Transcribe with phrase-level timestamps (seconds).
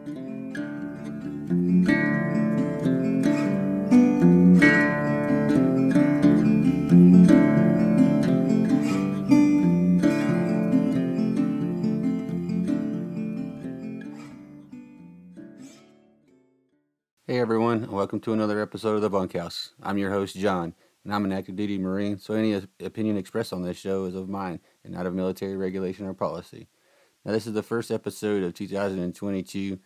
[0.00, 0.08] Hey
[17.38, 19.74] everyone, and welcome to another episode of the Bunkhouse.
[19.82, 20.74] I'm your host Jon,
[21.04, 24.30] and I'm an active duty Marine, so any opinion expressed on this show is of
[24.30, 26.68] mine and not of military regulation or policy.
[27.24, 29.78] Now, this is the first episode of 2022.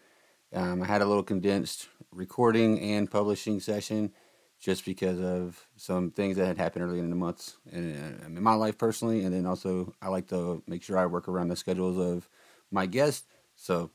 [0.55, 4.13] Um, I had a little condensed recording and publishing session
[4.61, 8.41] just because of some things that had happened early in the months in, uh, in
[8.41, 11.57] my life personally, and then also I like to make sure I work around the
[11.57, 12.29] schedules of
[12.71, 13.27] my guests.
[13.57, 13.91] So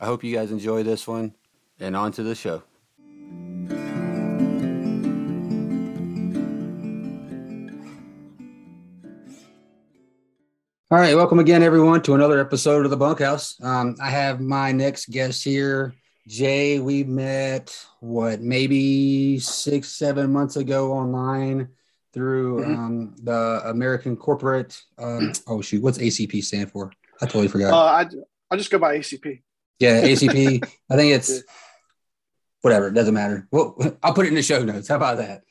[0.00, 1.34] I hope you guys enjoy this one,
[1.78, 2.64] and on to the show.
[10.90, 13.60] All right, welcome again, everyone, to another episode of the Bunkhouse.
[13.62, 15.94] Um, I have my next guest here,
[16.26, 16.80] Jay.
[16.80, 21.68] We met what maybe six, seven months ago online
[22.12, 22.76] through Mhm.
[22.76, 24.80] um, the American Corporate.
[24.98, 26.90] Um, oh shoot, what's ACP stand for?
[27.20, 27.72] I totally forgot.
[27.72, 28.06] Uh, I
[28.52, 29.42] I just go by ACP.
[29.78, 30.60] yeah, ACP.
[30.90, 31.42] I think it's
[32.62, 32.88] whatever.
[32.88, 33.46] It doesn't matter.
[33.52, 34.88] Well, I'll put it in the show notes.
[34.88, 35.42] How about that?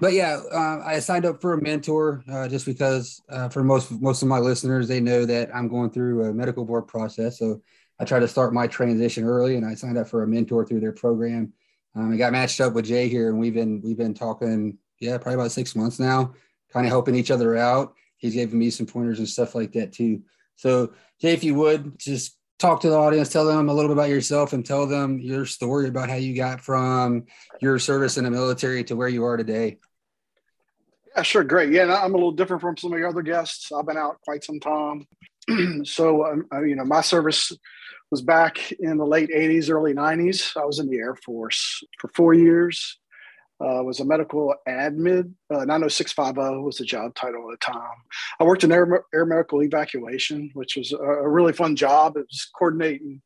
[0.00, 3.90] But yeah, uh, I signed up for a mentor uh, just because uh, for most
[3.90, 7.38] most of my listeners, they know that I'm going through a medical board process.
[7.38, 7.62] So
[7.98, 10.80] I try to start my transition early, and I signed up for a mentor through
[10.80, 11.52] their program.
[11.96, 15.18] Um, I got matched up with Jay here, and we've been we've been talking, yeah,
[15.18, 16.34] probably about six months now,
[16.72, 17.94] kind of helping each other out.
[18.18, 20.22] He's giving me some pointers and stuff like that too.
[20.54, 23.96] So Jay, if you would just talk to the audience, tell them a little bit
[23.96, 27.24] about yourself, and tell them your story about how you got from
[27.60, 29.78] your service in the military to where you are today.
[31.22, 31.70] Sure, great.
[31.72, 33.70] Yeah, I'm a little different from some of your other guests.
[33.72, 35.06] I've been out quite some time.
[35.84, 37.52] so, um, you know, my service
[38.10, 40.56] was back in the late 80s, early 90s.
[40.56, 42.98] I was in the Air Force for four years.
[43.60, 45.32] Uh, was a medical admin.
[45.52, 47.96] Uh, 90650 was the job title at the time.
[48.38, 52.16] I worked in air, air medical evacuation, which was a, a really fun job.
[52.16, 53.20] It was coordinating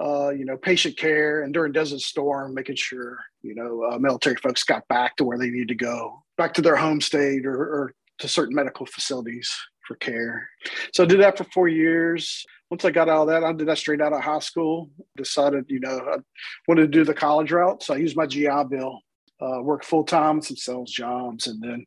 [0.00, 4.36] uh, you know, patient care, and during Desert Storm, making sure you know uh, military
[4.36, 7.54] folks got back to where they need to go, back to their home state or,
[7.54, 9.48] or to certain medical facilities
[9.86, 10.48] for care.
[10.92, 12.44] So I did that for four years.
[12.68, 14.90] Once I got out of that, I did that straight out of high school.
[15.16, 16.16] Decided, you know, I
[16.66, 18.98] wanted to do the college route, so I used my GI Bill,
[19.40, 21.86] uh, worked full time, some sales jobs, and then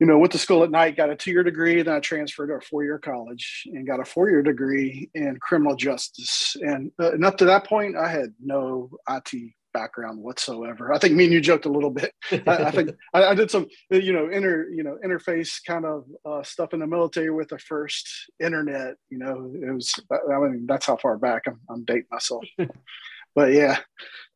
[0.00, 2.48] you know, went to school at night, got a two year degree, then I transferred
[2.48, 6.54] to a four year college and got a four year degree in criminal justice.
[6.60, 10.92] And, uh, and up to that point, I had no IT background whatsoever.
[10.92, 12.12] I think me and you joked a little bit.
[12.32, 16.04] I, I think I, I, did some, you know, inter, you know, interface kind of
[16.24, 18.08] uh, stuff in the military with the first
[18.40, 18.94] internet.
[19.10, 19.94] You know, it was.
[20.10, 22.44] I mean, that's how far back I'm, I'm dating myself.
[23.34, 23.78] but yeah,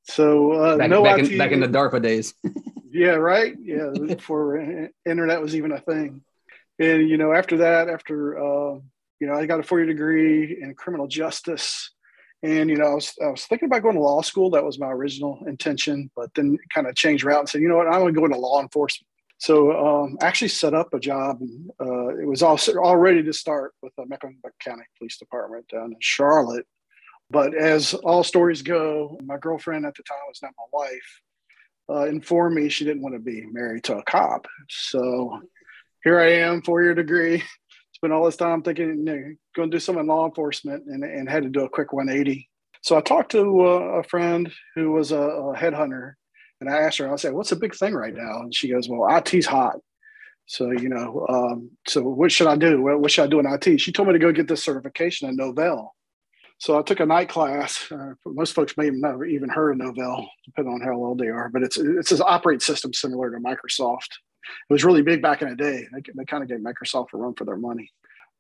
[0.03, 2.35] so uh, back, no back in, back in the DARPA days.
[2.91, 3.55] yeah, right.
[3.59, 6.23] Yeah, before internet was even a thing.
[6.79, 8.79] And you know, after that, after uh,
[9.21, 11.91] you know, I got a four-year degree in criminal justice,
[12.43, 14.51] and you know, I was I was thinking about going to law school.
[14.51, 17.77] That was my original intention, but then kind of changed route and said, you know
[17.77, 19.07] what, I'm going to go into law enforcement.
[19.39, 23.33] So um, actually set up a job, and uh, it was all all ready to
[23.33, 26.67] start with the Mecklenburg County Police Department down in Charlotte.
[27.31, 31.21] But as all stories go, my girlfriend at the time was not my wife
[31.91, 34.47] uh, informed me she didn't want to be married to a cop.
[34.69, 35.41] So
[36.05, 37.43] here I am, four year degree.
[38.01, 41.05] Spent all this time thinking, you know, going to do something in law enforcement and,
[41.05, 42.49] and had to do a quick 180.
[42.81, 46.15] So I talked to uh, a friend who was a, a, headhunter
[46.63, 48.41] and I asked her, I said, what's the big thing right now?
[48.41, 49.77] And she goes, well, IT's hot.
[50.47, 52.81] So, you know, um, so what should I do?
[52.81, 53.83] What, what should I do in IT?
[53.83, 55.91] She told me to go get this certification in Novell.
[56.57, 57.87] So I took a night class.
[57.93, 61.29] Uh, most folks may have never even heard of Novell, depending on how old they
[61.29, 61.51] are.
[61.51, 64.09] But it's it's an operating system similar to Microsoft.
[64.69, 65.87] It was really big back in the day.
[65.93, 67.91] They, they kind of gave Microsoft a run for their money.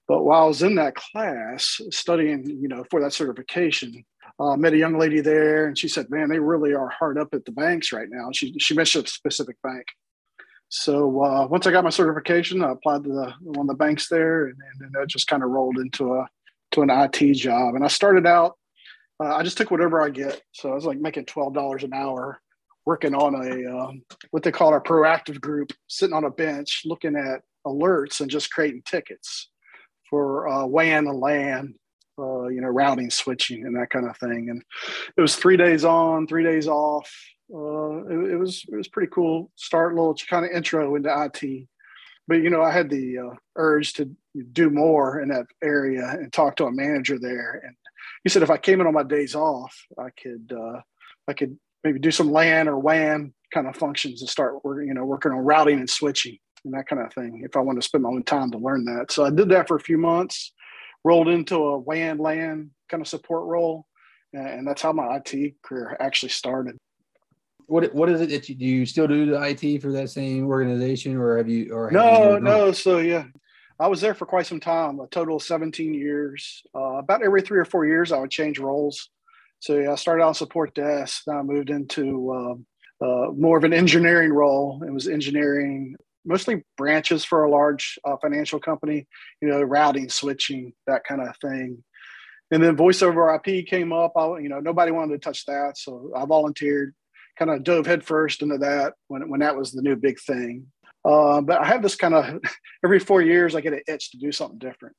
[0.08, 4.04] But while I was in that class studying, you know, for that certification,
[4.40, 7.28] uh, met a young lady there, and she said, "Man, they really are hard up
[7.32, 9.84] at the banks right now." She she mentioned a specific bank.
[10.68, 14.08] So uh, once I got my certification, I applied to the, one of the banks
[14.08, 16.26] there, and, and then it just kind of rolled into a
[16.72, 17.74] to an IT job.
[17.74, 18.56] And I started out,
[19.22, 20.40] uh, I just took whatever I get.
[20.52, 22.40] So I was like making $12 an hour,
[22.90, 24.02] working on a, um,
[24.32, 28.52] what they call a proactive group, sitting on a bench, looking at alerts and just
[28.52, 29.48] creating tickets
[30.08, 31.74] for uh, WAN and LAN,
[32.18, 34.48] uh, you know, routing, switching, and that kind of thing.
[34.50, 34.60] And
[35.16, 37.08] it was three days on, three days off.
[37.54, 39.52] Uh, it, it, was it was pretty cool.
[39.54, 41.68] Start little kind of intro into IT
[42.30, 44.08] but you know, I had the uh, urge to
[44.52, 47.60] do more in that area and talk to a manager there.
[47.66, 47.74] And
[48.22, 50.80] he said if I came in on my days off, I could uh,
[51.26, 54.94] I could maybe do some LAN or WAN kind of functions and start working, you
[54.94, 57.42] know, working on routing and switching and that kind of thing.
[57.44, 59.68] If I want to spend my own time to learn that, so I did that
[59.68, 60.52] for a few months,
[61.04, 63.86] rolled into a WAN LAN kind of support role,
[64.32, 66.76] and that's how my IT career actually started.
[67.66, 68.64] What what is it that you do?
[68.64, 71.72] You still do the IT for that same organization, or have you?
[71.72, 72.72] Or have no, you no.
[72.72, 73.24] So yeah,
[73.78, 76.62] I was there for quite some time, a total of 17 years.
[76.74, 79.08] Uh, about every three or four years, I would change roles.
[79.60, 81.22] So yeah, I started on support desk.
[81.26, 84.82] Then I moved into uh, uh, more of an engineering role.
[84.86, 89.06] It was engineering, mostly branches for a large uh, financial company.
[89.40, 91.84] You know, routing, switching, that kind of thing.
[92.50, 94.12] And then voice over IP came up.
[94.16, 96.94] I, you know, nobody wanted to touch that, so I volunteered.
[97.38, 100.66] Kind of dove headfirst into that when when that was the new big thing.
[101.04, 102.40] Uh, but I have this kind of
[102.84, 104.96] every four years I get an itch to do something different.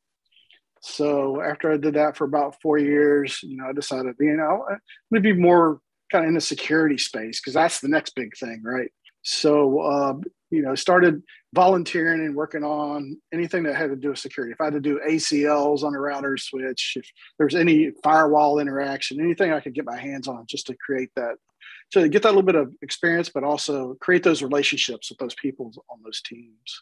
[0.81, 4.65] So after I did that for about four years, you know, I decided, you know,
[4.69, 4.79] I'm
[5.11, 5.79] going to be more
[6.11, 8.91] kind of in the security space because that's the next big thing, right?
[9.21, 10.13] So, uh,
[10.49, 11.21] you know, started
[11.53, 14.51] volunteering and working on anything that had to do with security.
[14.51, 17.07] If I had to do ACLs on a router switch, if
[17.37, 21.11] there was any firewall interaction, anything I could get my hands on just to create
[21.15, 21.35] that,
[21.91, 25.71] to get that little bit of experience, but also create those relationships with those people
[25.91, 26.81] on those teams.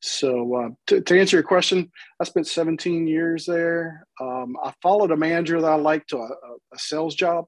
[0.00, 1.90] So uh, to, to, answer your question,
[2.20, 4.06] I spent 17 years there.
[4.20, 6.28] Um, I followed a manager that I liked to a,
[6.74, 7.46] a, sales job.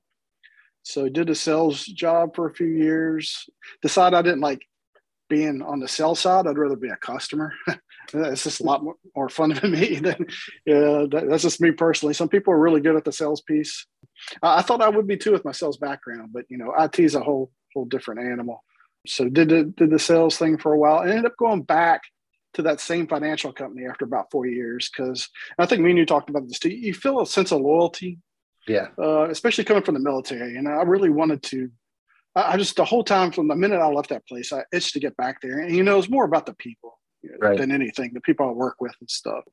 [0.82, 3.48] So did a sales job for a few years.
[3.82, 4.62] Decided I didn't like
[5.28, 6.46] being on the sell side.
[6.46, 7.52] I'd rather be a customer.
[8.14, 10.26] it's just a lot more, more fun to me than
[10.66, 11.04] yeah.
[11.10, 12.14] That, that's just me personally.
[12.14, 13.86] Some people are really good at the sales piece.
[14.42, 17.14] I thought I would be too with my sales background, but you know, IT is
[17.14, 18.64] a whole whole different animal.
[19.06, 21.00] So did the, did the sales thing for a while.
[21.00, 22.02] and ended up going back
[22.54, 25.28] to that same financial company after about four years because
[25.58, 26.70] I think me and you talked about this too.
[26.70, 28.18] You feel a sense of loyalty,
[28.66, 30.56] yeah, uh, especially coming from the military.
[30.56, 31.70] And I really wanted to.
[32.34, 35.00] I, just the whole time from the minute I left that place, I itched to
[35.00, 35.58] get back there.
[35.58, 37.58] And you know, it's more about the people you know, right.
[37.58, 39.44] than anything, the people I work with and stuff.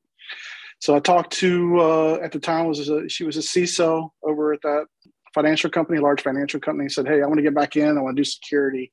[0.80, 4.52] So I talked to uh, at the time was a, she was a CISO over
[4.52, 4.86] at that
[5.34, 6.88] financial company, large financial company.
[6.88, 7.96] Said, "Hey, I want to get back in.
[7.96, 8.92] I want to do security.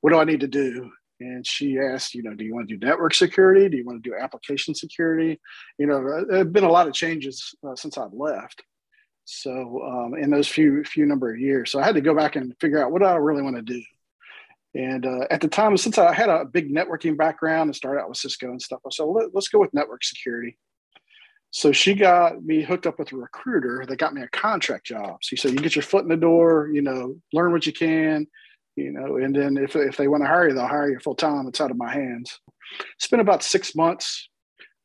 [0.00, 0.90] What do I need to do?"
[1.20, 3.68] And she asked, you know, do you want to do network security?
[3.68, 5.40] Do you want to do application security?
[5.78, 8.62] You know, there have been a lot of changes uh, since I've left.
[9.24, 12.36] So um, in those few few number of years, so I had to go back
[12.36, 13.82] and figure out what do I really want to do.
[14.74, 18.08] And uh, at the time, since I had a big networking background and started out
[18.08, 20.58] with Cisco and stuff, I said, let, us go with network security.
[21.52, 25.18] So she got me hooked up with a recruiter that got me a contract job.
[25.22, 27.72] So he said, you get your foot in the door, you know, learn what you
[27.72, 28.26] can,
[28.76, 31.14] you know, and then if, if they want to hire you, they'll hire you full
[31.14, 31.46] time.
[31.46, 32.40] It's out of my hands.
[32.98, 34.28] Spent about six months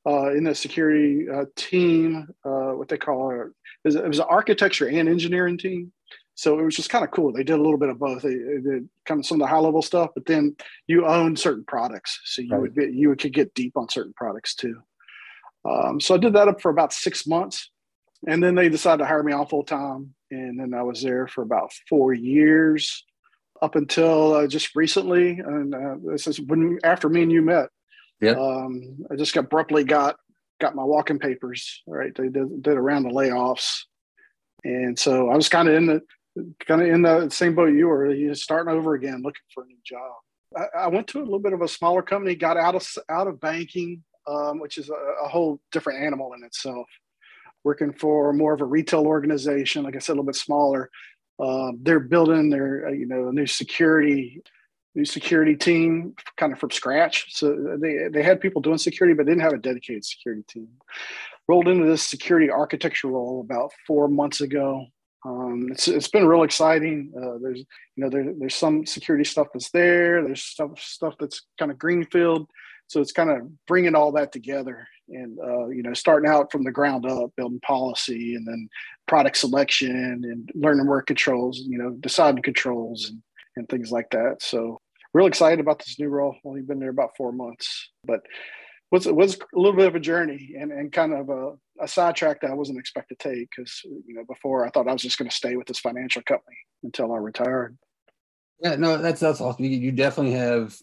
[0.07, 3.47] uh, in the security uh, team, uh, what they call it,
[3.86, 5.91] it was an architecture and engineering team.
[6.36, 7.33] So it was just kind of cool.
[7.33, 8.21] They did a little bit of both.
[8.21, 10.56] They, they, did kind of some of the high level stuff, but then
[10.88, 12.62] you own certain products, so you right.
[12.62, 14.81] would get you could get deep on certain products too.
[15.69, 17.69] Um, so I did that up for about six months,
[18.25, 21.27] and then they decided to hire me on full time, and then I was there
[21.27, 23.03] for about four years
[23.61, 27.69] up until uh, just recently, and uh, this is when after me and you met.
[28.21, 28.31] Yeah.
[28.31, 30.17] Um, I just abruptly got
[30.59, 31.81] got my walking papers.
[31.88, 33.83] Right, they did, did around the layoffs,
[34.63, 36.01] and so I was kind of in the
[36.65, 38.11] kind of in the same boat you were.
[38.11, 40.13] You starting over again, looking for a new job.
[40.57, 43.28] I, I, went to a little bit of a smaller company, got out of out
[43.28, 46.87] of banking, um, which is a, a whole different animal in itself
[47.63, 50.89] working for more of a retail organization, like I said, a little bit smaller.
[51.39, 54.41] Uh, they're building their uh, you know new security
[54.95, 57.33] new security team kind of from scratch.
[57.35, 60.67] So they they had people doing security, but didn't have a dedicated security team.
[61.47, 64.85] Rolled into this security architecture role about four months ago.
[65.25, 67.11] Um, it's, it's been real exciting.
[67.15, 70.23] Uh, there's you know there, there's some security stuff that's there.
[70.23, 72.49] There's stuff stuff that's kind of greenfield.
[72.87, 76.63] So it's kind of bringing all that together and uh, you know starting out from
[76.63, 78.69] the ground up building policy and then
[79.07, 83.21] product selection and learning work controls you know deciding controls and,
[83.56, 84.80] and things like that so
[85.13, 88.21] real excited about this new role only been there about four months but
[88.92, 92.42] was was a little bit of a journey and, and kind of a, a sidetrack
[92.42, 95.18] that I wasn't expected to take because you know before I thought I was just
[95.18, 97.78] going to stay with this financial company until I retired.
[98.61, 99.66] Yeah, no, that's that's awesome.
[99.66, 100.75] You definitely have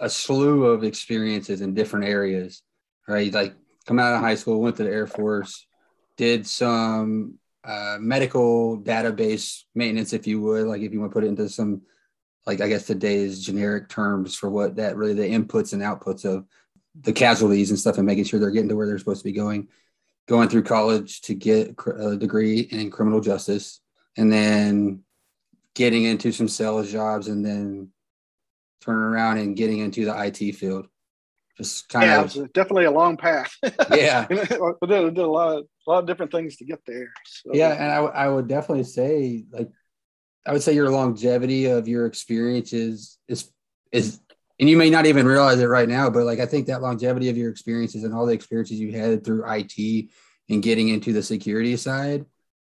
[0.00, 2.62] a slew of experiences in different areas,
[3.08, 3.32] right?
[3.32, 3.54] Like
[3.86, 5.66] come out of high school, went to the Air Force,
[6.16, 11.24] did some uh, medical database maintenance, if you would, like if you want to put
[11.24, 11.82] it into some,
[12.46, 16.46] like I guess today's generic terms for what that really the inputs and outputs of
[17.00, 19.32] the casualties and stuff and making sure they're getting to where they're supposed to be
[19.32, 19.68] going.
[20.26, 23.80] going through college to get a degree in criminal justice
[24.16, 25.02] and then
[25.74, 27.90] getting into some sales jobs and then
[28.80, 30.86] turning around and getting into the IT field.
[31.56, 33.56] Just kind yeah, of definitely a long path.
[33.90, 37.10] yeah, but did, did a lot, of, a lot of different things to get there.
[37.24, 37.50] So.
[37.54, 39.70] Yeah, and I, I would definitely say like
[40.46, 43.50] I would say your longevity of your experiences is
[43.90, 44.20] is
[44.58, 47.28] and you may not even realize it right now, but like I think that longevity
[47.28, 50.10] of your experiences and all the experiences you had through IT
[50.48, 52.24] and getting into the security side,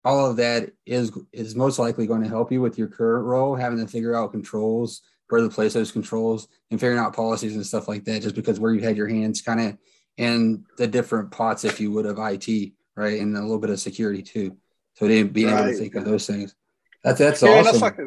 [0.05, 3.55] all of that is is most likely going to help you with your current role,
[3.55, 7.67] having to figure out controls, where to place those controls, and figuring out policies and
[7.67, 8.23] stuff like that.
[8.23, 9.79] Just because where you had your hands kind of
[10.17, 13.81] in the different pots, if you would, of IT, right, and a little bit of
[13.81, 14.57] security too.
[14.95, 15.61] So being right.
[15.61, 16.55] able to think of those things.
[17.05, 17.65] That's that's yeah, awesome.
[17.65, 17.99] That's like,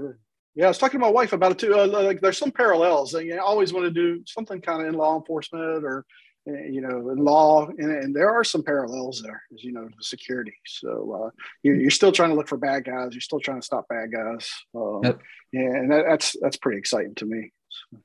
[0.55, 1.73] yeah, I was talking to my wife about it too.
[1.73, 3.13] Uh, like, there's some parallels.
[3.13, 6.05] And, you know, I always want to do something kind of in law enforcement or,
[6.45, 10.03] you know, in law, and, and there are some parallels there, as you know, the
[10.03, 10.55] security.
[10.65, 11.29] So uh,
[11.63, 13.09] you, are still trying to look for bad guys.
[13.11, 14.49] You're still trying to stop bad guys.
[14.75, 15.19] Um, yep.
[15.53, 17.51] Yeah, and that, that's that's pretty exciting to me.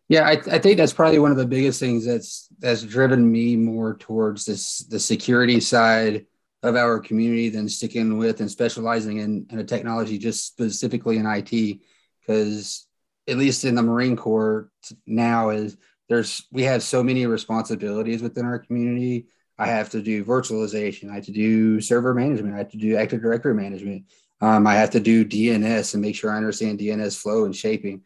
[0.08, 3.56] Yeah, I, I think that's probably one of the biggest things that's that's driven me
[3.56, 6.26] more towards this the security side
[6.62, 11.26] of our community than sticking with and specializing in, in a technology just specifically in
[11.26, 11.78] IT
[12.20, 12.86] because
[13.28, 14.70] at least in the Marine Corps
[15.06, 15.76] now is
[16.08, 19.26] there's we have so many responsibilities within our community.
[19.58, 21.10] I have to do virtualization.
[21.10, 22.54] I have to do server management.
[22.54, 24.04] I have to do Active Directory management.
[24.40, 28.02] Um, I have to do DNS and make sure I understand DNS flow and shaping.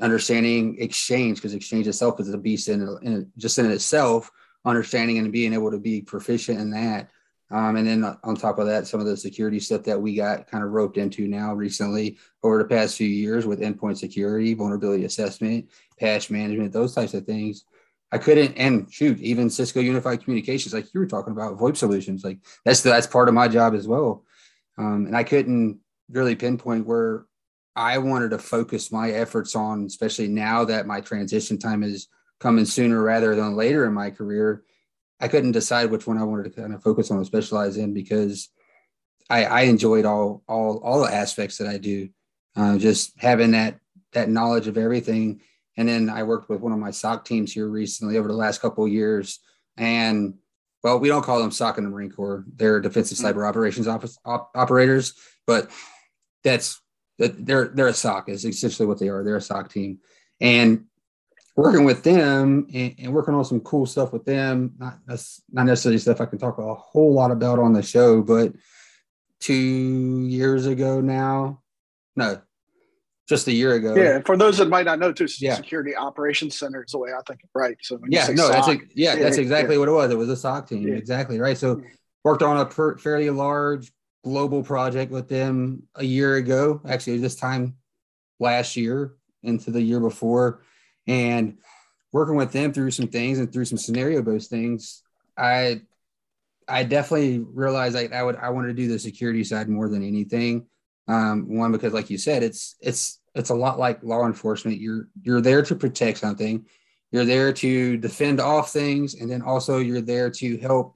[0.00, 4.30] Understanding Exchange because Exchange itself is a beast in, in just in itself.
[4.64, 7.08] Understanding and being able to be proficient in that
[7.50, 10.46] um, and then on top of that, some of the security stuff that we got
[10.46, 15.04] kind of roped into now recently over the past few years with endpoint security, vulnerability
[15.04, 17.64] assessment, patch management, those types of things.
[18.12, 22.24] I couldn't, and shoot, even Cisco Unified Communications, like you were talking about, VoIP solutions,
[22.24, 24.24] like that's that's part of my job as well.
[24.78, 27.26] Um, and I couldn't really pinpoint where
[27.76, 32.08] I wanted to focus my efforts on, especially now that my transition time is
[32.40, 34.64] coming sooner rather than later in my career
[35.20, 37.92] I couldn't decide which one I wanted to kind of focus on and specialize in
[37.92, 38.48] because
[39.28, 42.08] I, I enjoyed all all all the aspects that I do.
[42.56, 43.78] Uh, just having that
[44.12, 45.40] that knowledge of everything.
[45.76, 48.60] And then I worked with one of my SOC teams here recently over the last
[48.60, 49.38] couple of years.
[49.76, 50.34] And
[50.82, 53.38] well, we don't call them SOC in the Marine Corps; they're defensive mm-hmm.
[53.38, 55.14] cyber operations office, op, operators.
[55.46, 55.70] But
[56.42, 56.80] that's
[57.18, 59.22] that they're they're a SOC is essentially what they are.
[59.22, 59.98] They're a SOC team,
[60.40, 60.86] and
[61.60, 64.72] working with them and, and, working on some cool stuff with them.
[64.78, 68.22] Not that's not necessarily stuff I can talk a whole lot about on the show,
[68.22, 68.54] but
[69.40, 71.60] two years ago now,
[72.16, 72.40] no,
[73.28, 73.94] just a year ago.
[73.94, 75.54] Yeah, for those that might not know, too, yeah.
[75.54, 77.76] Security Operations Center is the way I think right.
[77.82, 79.80] So yeah, no, SOC, that's a, yeah, yeah, that's exactly yeah.
[79.80, 80.10] what it was.
[80.10, 81.58] It was a SOC team, exactly right.
[81.58, 81.86] So mm-hmm.
[82.24, 83.92] worked on a per, fairly large
[84.24, 86.80] global project with them a year ago.
[86.88, 87.76] Actually, this time
[88.38, 90.62] last year into the year before
[91.10, 91.58] and
[92.12, 95.02] working with them through some things and through some scenario based things,
[95.36, 95.82] I
[96.68, 100.06] I definitely realized like I would I wanted to do the security side more than
[100.06, 100.66] anything.
[101.08, 104.78] Um, one because like you said, it's it's it's a lot like law enforcement.
[104.78, 106.64] You're you're there to protect something,
[107.10, 110.94] you're there to defend off things, and then also you're there to help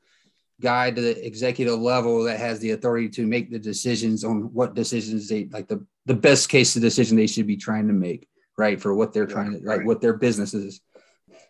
[0.61, 5.28] guide the executive level that has the authority to make the decisions on what decisions
[5.28, 8.80] they like the the best case of decision they should be trying to make right
[8.80, 10.80] for what they're trying to like what their business is.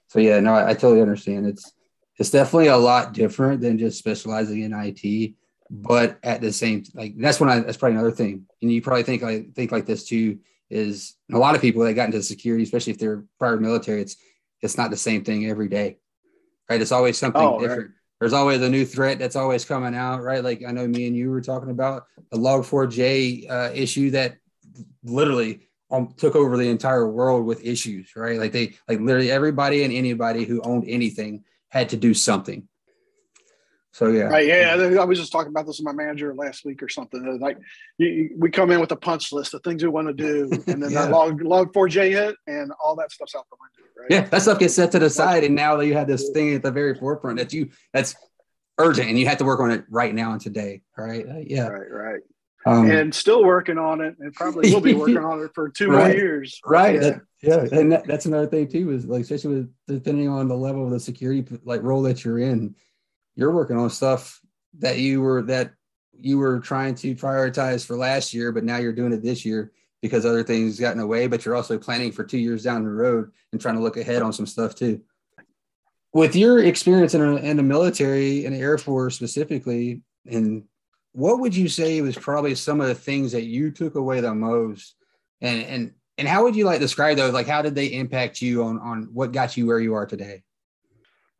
[0.08, 1.46] So yeah no I, I, totally understand.
[1.46, 1.72] It's
[2.18, 5.34] it's definitely a lot different than just specializing in it
[5.70, 8.46] but at the same like that's when i that's probably another thing.
[8.62, 10.38] And you probably think i think like this too
[10.70, 14.16] is a lot of people that got into security especially if they're prior military it's
[14.62, 15.98] it's not the same thing every day
[16.70, 16.80] right?
[16.80, 17.80] It's always something oh, different.
[17.80, 17.90] Right.
[18.20, 20.44] there's always a new threat that's always coming out right?
[20.44, 24.36] Like i know me and you were talking about the log4j uh, issue that
[25.02, 25.60] literally
[25.90, 28.38] um, took over the entire world with issues, right?
[28.38, 32.68] Like they, like literally everybody and anybody who owned anything had to do something.
[33.94, 34.44] So yeah, right.
[34.44, 37.38] Yeah, I was just talking about this with my manager last week or something.
[37.40, 37.58] Like,
[37.96, 40.82] you, we come in with a punch list of things we want to do, and
[40.82, 41.02] then yeah.
[41.02, 43.92] that log log four J hit, and all that stuff's out the window.
[43.96, 44.10] Right?
[44.10, 46.54] Yeah, that stuff gets set to the side, and now that you have this thing
[46.54, 48.16] at the very forefront that you that's
[48.78, 50.82] urgent, and you have to work on it right now and today.
[50.98, 51.24] Right?
[51.24, 51.68] Uh, yeah.
[51.68, 51.88] Right.
[51.88, 52.20] Right.
[52.66, 55.90] Um, and still working on it, and probably will be working on it for two
[55.90, 56.60] right, more years.
[56.64, 56.94] Right.
[56.94, 57.78] Yeah, that, yeah.
[57.78, 58.90] and that, that's another thing too.
[58.90, 62.38] Is like especially with depending on the level of the security like role that you're
[62.38, 62.74] in,
[63.36, 64.40] you're working on stuff
[64.78, 65.72] that you were that
[66.18, 69.72] you were trying to prioritize for last year, but now you're doing it this year
[70.00, 71.26] because other things got in the way.
[71.26, 74.22] But you're also planning for two years down the road and trying to look ahead
[74.22, 75.02] on some stuff too.
[76.12, 80.64] With your experience in, a, in the military and the Air Force specifically, And
[81.14, 84.34] what would you say was probably some of the things that you took away the
[84.34, 84.96] most?
[85.40, 87.32] And and and how would you like describe those?
[87.32, 90.42] Like, how did they impact you on on what got you where you are today?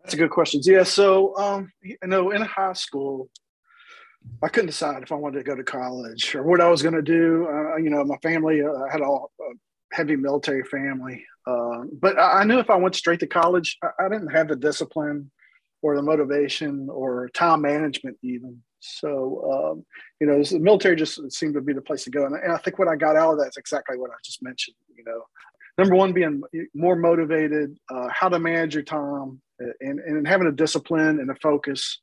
[0.02, 0.60] That's a good question.
[0.62, 0.84] Yeah.
[0.84, 3.30] So, um, you know, in high school,
[4.42, 6.94] I couldn't decide if I wanted to go to college or what I was going
[6.94, 7.48] to do.
[7.48, 9.28] Uh, you know, my family uh, had a, a,
[9.92, 14.06] heavy military family, uh, but I, I, knew if I went straight to college, I,
[14.06, 15.30] I, didn't have the discipline
[15.82, 18.60] or the motivation or time management even.
[18.84, 19.86] So, um,
[20.20, 22.26] you know, the military just seemed to be the place to go.
[22.26, 24.76] And, I think what I got out of that is exactly what I just mentioned.
[24.94, 25.22] You know,
[25.78, 26.42] number one, being
[26.74, 29.40] more motivated, uh, how to manage your time,
[29.80, 32.00] and, and having a discipline and a focus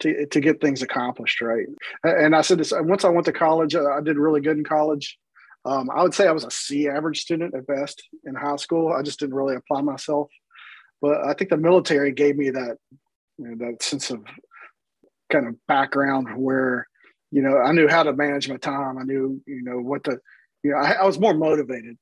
[0.00, 1.66] to, to get things accomplished, right?
[2.04, 4.64] And I said this once I went to college, uh, I did really good in
[4.64, 5.18] college.
[5.64, 8.92] Um, I would say I was a C average student at best in high school.
[8.92, 10.30] I just didn't really apply myself.
[11.02, 12.76] But I think the military gave me that
[13.38, 14.22] you know, that sense of
[15.30, 16.86] kind of background where
[17.30, 18.98] you know I knew how to manage my time.
[18.98, 20.18] I knew you know what to
[20.62, 21.96] you know I, I was more motivated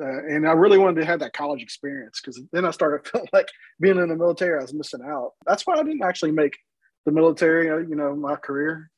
[0.00, 3.28] uh, and I really wanted to have that college experience because then I started feeling
[3.32, 3.48] like
[3.80, 5.32] being in the military, I was missing out.
[5.46, 6.56] That's why I didn't actually make
[7.04, 8.90] the military, uh, you know, my career.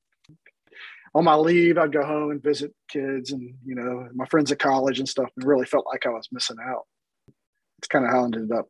[1.15, 4.59] On my leave, I'd go home and visit kids and, you know, my friends at
[4.59, 6.83] college and stuff, and really felt like I was missing out.
[7.79, 8.67] It's kind of how I ended up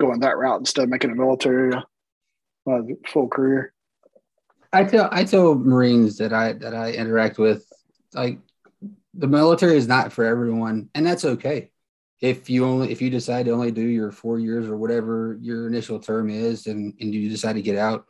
[0.00, 2.78] going that route instead of making a military uh,
[3.08, 3.74] full career.
[4.72, 7.70] I tell I tell Marines that I that I interact with,
[8.14, 8.38] like
[9.14, 11.70] the military is not for everyone, and that's okay.
[12.20, 15.66] If you only if you decide to only do your four years or whatever your
[15.66, 18.06] initial term is, and and you decide to get out,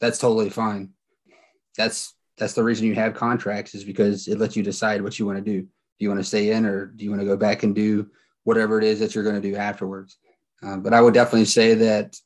[0.00, 0.90] that's totally fine.
[1.76, 5.24] That's that's the reason you have contracts is because it lets you decide what you
[5.24, 5.62] want to do.
[5.62, 5.68] Do
[6.00, 8.10] you want to stay in or do you want to go back and do
[8.42, 10.18] whatever it is that you're going to do afterwards?
[10.62, 12.18] Uh, but I would definitely say that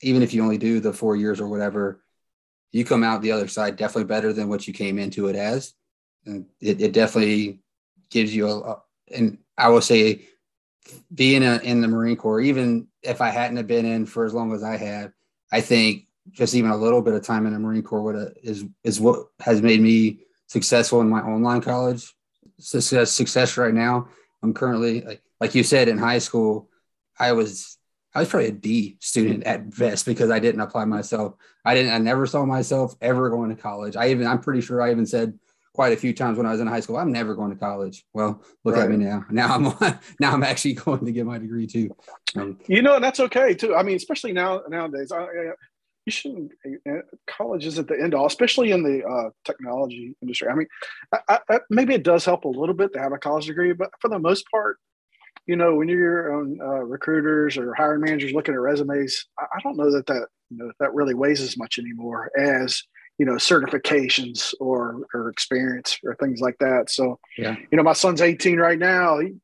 [0.00, 2.00] even if you only do the four years or whatever,
[2.76, 5.72] you come out the other side definitely better than what you came into it as.
[6.26, 7.60] And it, it definitely
[8.10, 8.82] gives you a,
[9.14, 10.26] and I will say
[11.14, 14.34] being a, in the Marine Corps, even if I hadn't have been in for as
[14.34, 15.12] long as I have,
[15.50, 18.64] I think just even a little bit of time in the Marine Corps would is
[18.84, 22.14] is what has made me successful in my online college
[22.58, 23.10] success.
[23.10, 24.08] Success right now.
[24.42, 26.68] I'm currently like, like you said in high school,
[27.18, 27.75] I was
[28.16, 31.34] I was probably a D student at best because I didn't apply myself.
[31.66, 31.92] I didn't.
[31.92, 33.94] I never saw myself ever going to college.
[33.94, 35.38] I even I'm pretty sure I even said
[35.74, 36.96] quite a few times when I was in high school.
[36.96, 38.06] I'm never going to college.
[38.14, 38.84] Well, look right.
[38.84, 39.26] at me now.
[39.30, 39.64] Now I'm
[40.20, 41.90] now I'm actually going to get my degree too.
[42.36, 43.74] Um, you know, and that's okay too.
[43.74, 45.12] I mean, especially now nowadays.
[45.12, 45.52] I, I,
[46.06, 46.52] you shouldn't.
[46.88, 50.48] Uh, college isn't the end all, especially in the uh, technology industry.
[50.48, 50.68] I mean,
[51.28, 54.08] I, maybe it does help a little bit to have a college degree, but for
[54.08, 54.78] the most part,
[55.46, 59.60] you know, when you're on uh, recruiters or hiring managers looking at resumes, I, I
[59.62, 62.82] don't know that that you know that really weighs as much anymore as
[63.18, 66.90] you know certifications or or experience or things like that.
[66.90, 67.56] So yeah.
[67.70, 69.18] you know my son's 18 right now.
[69.20, 69.34] He,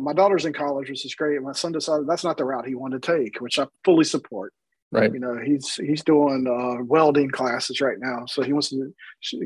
[0.00, 1.40] my daughter's in college which is great.
[1.40, 4.52] My son decided that's not the route he wanted to take which i fully support.
[4.90, 5.12] Right.
[5.12, 8.26] You know he's he's doing uh, welding classes right now.
[8.26, 8.92] So he wants to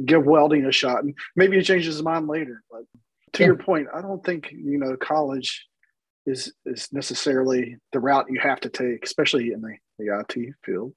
[0.04, 1.04] give welding a shot.
[1.04, 2.82] And maybe he changes his mind later but
[3.34, 3.46] to yeah.
[3.46, 5.66] your point i don't think you know college
[6.26, 10.94] is is necessarily the route you have to take especially in the, the it field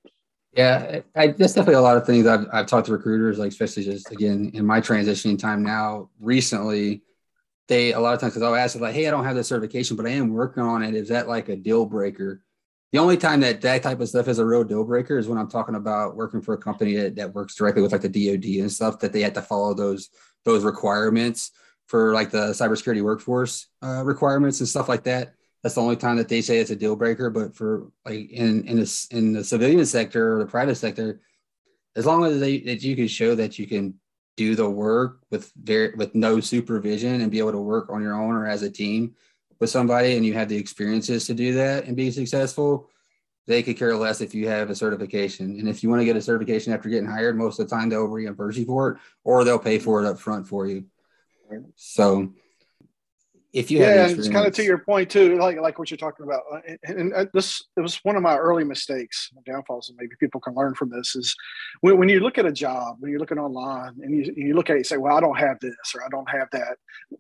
[0.56, 3.84] yeah, I, that's definitely a lot of things I've, I've talked to recruiters, like especially
[3.84, 6.10] just again in my transitioning time now.
[6.22, 7.02] Recently,
[7.68, 9.44] they a lot of times because I'll ask them like, "Hey, I don't have the
[9.44, 10.96] certification, but I am working on it.
[10.96, 12.42] Is that like a deal breaker?"
[12.94, 15.38] The only time that that type of stuff is a real deal breaker is when
[15.38, 18.62] I'm talking about working for a company that, that works directly with like the DoD
[18.62, 20.10] and stuff that they have to follow those
[20.46, 21.52] those requirements
[21.88, 26.16] for like the cybersecurity workforce uh, requirements and stuff like that that's the only time
[26.18, 27.32] that they say it's a deal breaker.
[27.32, 31.22] But for like in in the in the civilian sector or the private sector,
[31.96, 33.96] as long as they that you can show that you can
[34.38, 38.14] do the work with very with no supervision and be able to work on your
[38.14, 39.16] own or as a team
[39.60, 42.88] with somebody, and you have the experiences to do that and be successful,
[43.48, 45.60] they could care less if you have a certification.
[45.60, 47.90] And if you want to get a certification after getting hired, most of the time
[47.90, 50.86] they'll reimburse you for it, or they'll pay for it up front for you.
[51.76, 52.34] So
[53.56, 55.98] if you yeah, and it's kind of to your point too, like like what you're
[55.98, 59.88] talking about, uh, and, and, uh, this it was one of my early mistakes, downfalls,
[59.88, 61.16] and maybe people can learn from this.
[61.16, 61.34] Is
[61.80, 64.70] when, when you look at a job, when you're looking online, and you, you look
[64.70, 66.78] at it, you say, "Well, I don't have this or I don't have that."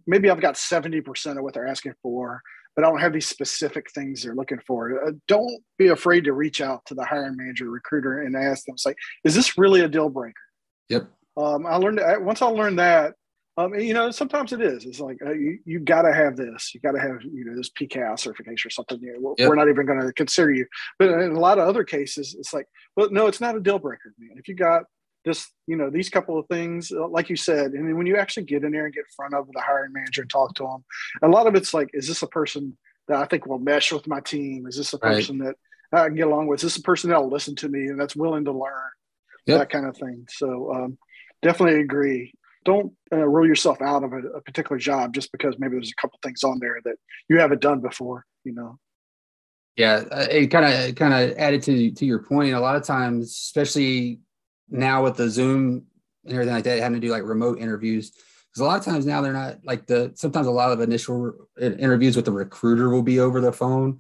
[0.07, 2.41] Maybe I've got seventy percent of what they're asking for,
[2.75, 5.07] but I don't have these specific things they're looking for.
[5.07, 8.77] Uh, don't be afraid to reach out to the hiring manager, recruiter, and ask them,
[8.77, 10.33] "Say, is this really a deal breaker?"
[10.89, 11.07] Yep.
[11.38, 13.15] Um, I learned once I learned that
[13.57, 14.85] um, you know, sometimes it is.
[14.85, 16.71] It's like uh, you, you got to have this.
[16.73, 18.99] You got to have you know this PCAS certification or something.
[19.01, 19.49] You know, we're, yep.
[19.49, 20.65] we're not even going to consider you.
[20.99, 23.79] But in a lot of other cases, it's like, well, no, it's not a deal
[23.79, 24.37] breaker, man.
[24.37, 24.83] If you got
[25.23, 28.17] this, you know, these couple of things, uh, like you said, and then when you
[28.17, 30.63] actually get in there and get in front of the hiring manager and talk to
[30.63, 30.83] them,
[31.23, 34.07] a lot of it's like, is this a person that I think will mesh with
[34.07, 34.67] my team?
[34.67, 35.55] Is this a person right.
[35.91, 36.59] that I can get along with?
[36.59, 38.91] Is this a person that'll listen to me and that's willing to learn?
[39.45, 39.59] Yep.
[39.59, 40.25] That kind of thing.
[40.29, 40.97] So um,
[41.41, 42.33] definitely agree.
[42.65, 46.01] Don't uh, rule yourself out of a, a particular job just because maybe there's a
[46.01, 46.95] couple things on there that
[47.30, 48.25] you haven't done before.
[48.43, 48.80] You know.
[49.78, 52.54] Yeah, uh, it kind of kind of added to to your point.
[52.54, 54.19] A lot of times, especially
[54.69, 55.86] now with the Zoom
[56.23, 59.06] and everything like that, having to do like remote interviews, because a lot of times
[59.06, 60.12] now they're not like the.
[60.15, 63.99] Sometimes a lot of initial interviews with the recruiter will be over the phone,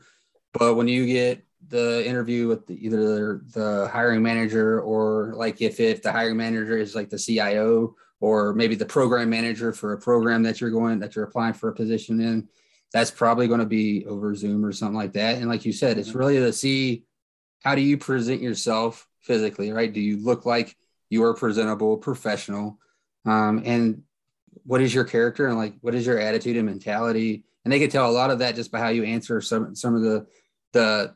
[0.53, 5.79] but when you get the interview with the, either the hiring manager or like if
[5.79, 9.99] if the hiring manager is like the CIO or maybe the program manager for a
[9.99, 12.47] program that you're going that you're applying for a position in
[12.95, 15.37] that's probably going to be over Zoom or something like that.
[15.37, 17.03] And like you said, it's really to see
[17.61, 19.91] how do you present yourself physically, right?
[19.91, 20.77] Do you look like
[21.09, 22.79] you are presentable, professional?
[23.25, 24.03] Um, and
[24.63, 27.43] what is your character and like what is your attitude and mentality?
[27.63, 29.95] And they could tell a lot of that just by how you answer some some
[29.95, 30.27] of the
[30.71, 31.15] the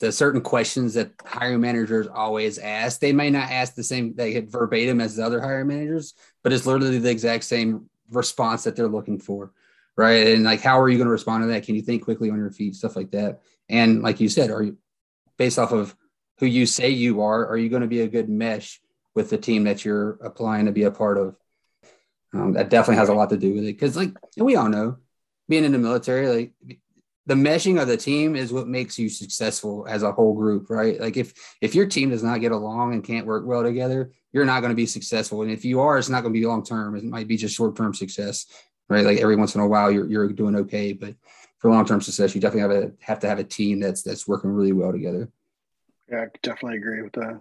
[0.00, 3.00] the certain questions that hiring managers always ask.
[3.00, 6.52] They may not ask the same they hit verbatim as the other hiring managers, but
[6.52, 9.52] it's literally the exact same response that they're looking for
[9.96, 10.26] right?
[10.28, 11.64] And like, how are you going to respond to that?
[11.64, 13.40] Can you think quickly on your feet, stuff like that?
[13.68, 14.76] And like you said, are you
[15.36, 15.96] based off of
[16.38, 17.46] who you say you are?
[17.46, 18.80] Are you going to be a good mesh
[19.14, 21.36] with the team that you're applying to be a part of?
[22.34, 24.98] Um, that definitely has a lot to do with it because, like, we all know,
[25.48, 26.78] being in the military, like
[27.26, 31.00] the meshing of the team is what makes you successful as a whole group, right?
[31.00, 34.44] Like if if your team does not get along and can't work well together, you're
[34.44, 35.42] not going to be successful.
[35.42, 36.96] And if you are, it's not going to be long term.
[36.96, 38.46] It might be just short term success
[38.88, 39.04] right?
[39.04, 41.14] Like every once in a while, you're you're doing okay, but
[41.58, 44.28] for long term success, you definitely have a have to have a team that's that's
[44.28, 45.28] working really well together.
[46.10, 47.40] Yeah, I definitely agree with that.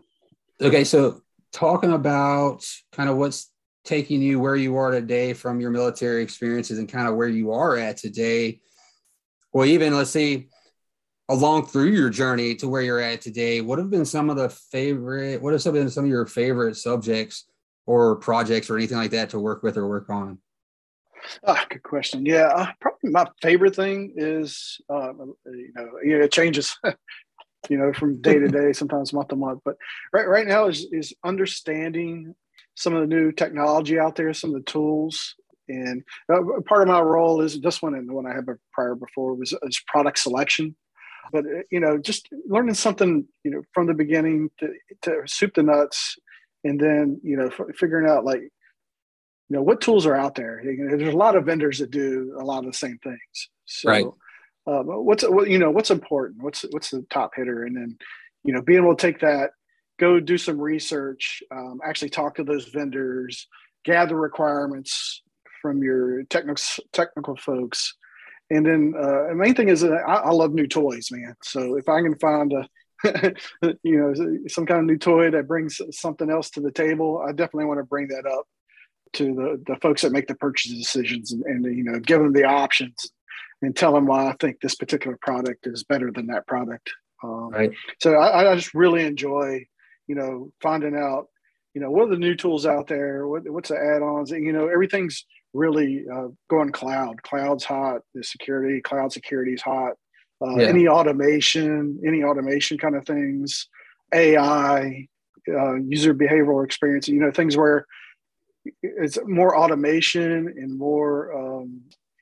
[0.62, 1.22] Okay, so
[1.52, 3.52] talking about kind of what's
[3.84, 7.52] taking you where you are today from your military experiences and kind of where you
[7.52, 8.60] are at today.
[9.56, 10.50] Well, even let's see,
[11.30, 14.50] along through your journey to where you're at today, what have been some of the
[14.50, 17.46] favorite, what have some been some of your favorite subjects
[17.86, 20.40] or projects or anything like that to work with or work on?
[21.48, 22.26] Ah, good question.
[22.26, 25.14] Yeah, uh, probably my favorite thing is, uh,
[25.46, 26.78] you know, it changes,
[27.70, 29.62] you know, from day to day, sometimes month to month.
[29.64, 29.78] But
[30.12, 32.36] right, right now is is understanding
[32.76, 35.36] some of the new technology out there, some of the tools,
[35.68, 38.96] and uh, part of my role is this one and the one I had prior
[38.96, 40.76] before was, was product selection.
[41.32, 44.70] But uh, you know, just learning something, you know, from the beginning to,
[45.04, 46.18] to soup the nuts,
[46.64, 48.42] and then you know, f- figuring out like
[49.50, 52.44] you know what tools are out there there's a lot of vendors that do a
[52.44, 54.06] lot of the same things so right.
[54.68, 57.98] um, what's what you know what's important what's what's the top hitter and then
[58.44, 59.52] you know being able to take that
[60.00, 63.48] go do some research um, actually talk to those vendors
[63.84, 65.22] gather requirements
[65.66, 67.96] from your technical technical folks
[68.52, 71.76] and then uh, the main thing is that I, I love new toys man so
[71.76, 72.68] if i can find a
[73.84, 74.14] you know
[74.48, 77.80] some kind of new toy that brings something else to the table i definitely want
[77.80, 78.46] to bring that up
[79.14, 82.34] to the, the folks that make the purchase decisions and, and you know give them
[82.34, 83.12] the options
[83.62, 86.92] and tell them why I think this particular product is better than that product.
[87.24, 87.72] Um, right.
[88.02, 89.66] So I, I, just really enjoy,
[90.08, 91.28] you know, finding out,
[91.74, 93.28] you know, what are the new tools out there?
[93.28, 94.32] What, what's the add-ons?
[94.32, 95.26] And, you know, everything's
[95.56, 97.24] really uh, going cloud.
[97.24, 98.02] Cloud's hot.
[98.14, 99.94] The security, cloud security is hot.
[100.42, 100.68] Uh, yeah.
[100.68, 103.68] Any automation, any automation kind of things,
[104.14, 105.08] AI,
[105.48, 107.08] uh, user behavioral experience.
[107.08, 107.86] You know, things where
[108.82, 111.82] it's more automation and more um,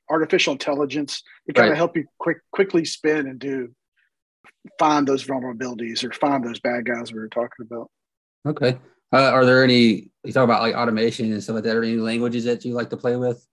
[0.09, 1.71] artificial intelligence to kind right.
[1.71, 3.73] of help you quick quickly spin and do
[4.79, 7.89] find those vulnerabilities or find those bad guys we were talking about.
[8.45, 8.77] Okay.
[9.13, 11.75] Uh, are there any you talk about like automation and stuff like that?
[11.75, 13.45] Are any languages that you like to play with?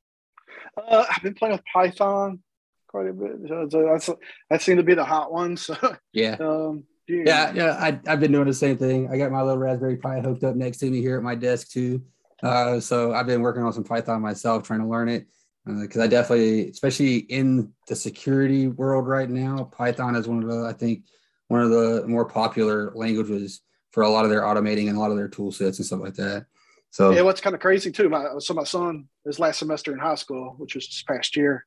[0.76, 2.40] Uh, I've been playing with Python
[2.88, 3.32] quite a bit.
[3.46, 4.10] So, so that's
[4.48, 5.56] that seemed to be the hot one.
[5.56, 5.76] So
[6.12, 6.36] yeah.
[6.40, 9.10] Um, yeah, yeah, I, I've been doing the same thing.
[9.10, 11.70] I got my little Raspberry Pi hooked up next to me here at my desk
[11.70, 12.04] too.
[12.40, 15.26] Uh, so I've been working on some Python myself, trying to learn it
[15.66, 20.48] because uh, I definitely, especially in the security world right now, Python is one of
[20.48, 21.04] the I think
[21.48, 25.10] one of the more popular languages for a lot of their automating and a lot
[25.10, 26.46] of their tool sets and stuff like that.
[26.90, 28.08] So yeah, what's kind of crazy too.
[28.08, 31.66] My so my son, his last semester in high school, which was this past year,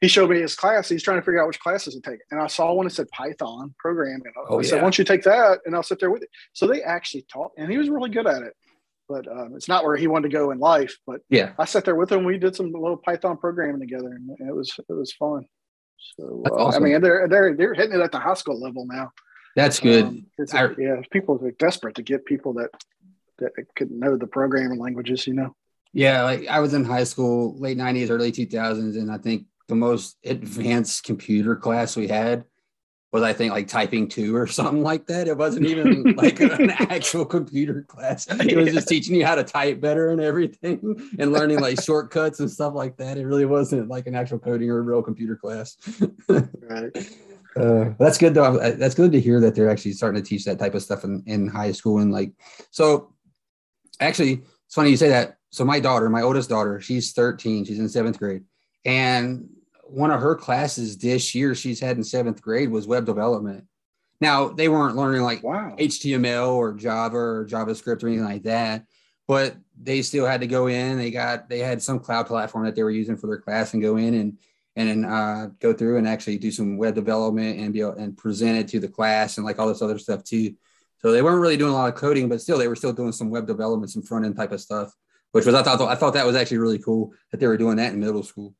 [0.00, 0.88] he showed me his class.
[0.88, 3.08] He's trying to figure out which classes to take, and I saw one that said
[3.08, 4.32] Python programming.
[4.36, 6.28] I oh, said, "Why don't you take that?" And I'll sit there with it.
[6.52, 8.52] So they actually taught, and he was really good at it
[9.08, 10.96] but um, it's not where he wanted to go in life.
[11.06, 12.24] But yeah, I sat there with him.
[12.24, 15.46] We did some little Python programming together, and it was it was fun.
[16.18, 16.84] So uh, awesome.
[16.84, 19.10] I mean, they're they're they're hitting it at the high school level now.
[19.56, 20.04] That's good.
[20.04, 22.70] Um, I, yeah, people are desperate to get people that
[23.38, 25.54] that could know the programming languages, you know.
[25.92, 29.74] Yeah, like I was in high school, late '90s, early 2000s, and I think the
[29.74, 32.44] most advanced computer class we had
[33.10, 35.28] was I think like typing two or something like that.
[35.28, 38.26] It wasn't even like an actual computer class.
[38.40, 42.40] It was just teaching you how to type better and everything and learning like shortcuts
[42.40, 43.18] and stuff like that.
[43.18, 45.76] It really wasn't like an actual coding or a real computer class.
[46.28, 46.92] right.
[47.56, 48.58] Uh, that's good though.
[48.58, 51.22] That's good to hear that they're actually starting to teach that type of stuff in,
[51.26, 52.32] in high school and like
[52.70, 53.12] so.
[54.00, 55.38] Actually, it's funny you say that.
[55.50, 57.64] So my daughter, my oldest daughter, she's 13.
[57.64, 58.44] She's in seventh grade,
[58.84, 59.48] and
[59.88, 63.64] one of her classes this year she's had in seventh grade was web development.
[64.20, 65.74] Now they weren't learning like wow.
[65.78, 68.84] HTML or Java or JavaScript or anything like that,
[69.26, 70.98] but they still had to go in.
[70.98, 73.82] They got they had some cloud platform that they were using for their class and
[73.82, 74.38] go in and
[74.78, 78.58] and uh, go through and actually do some web development and be able, and present
[78.58, 80.54] it to the class and like all this other stuff too.
[81.00, 83.12] So they weren't really doing a lot of coding, but still they were still doing
[83.12, 84.92] some web development, some front end type of stuff,
[85.32, 87.76] which was I thought I thought that was actually really cool that they were doing
[87.76, 88.54] that in middle school.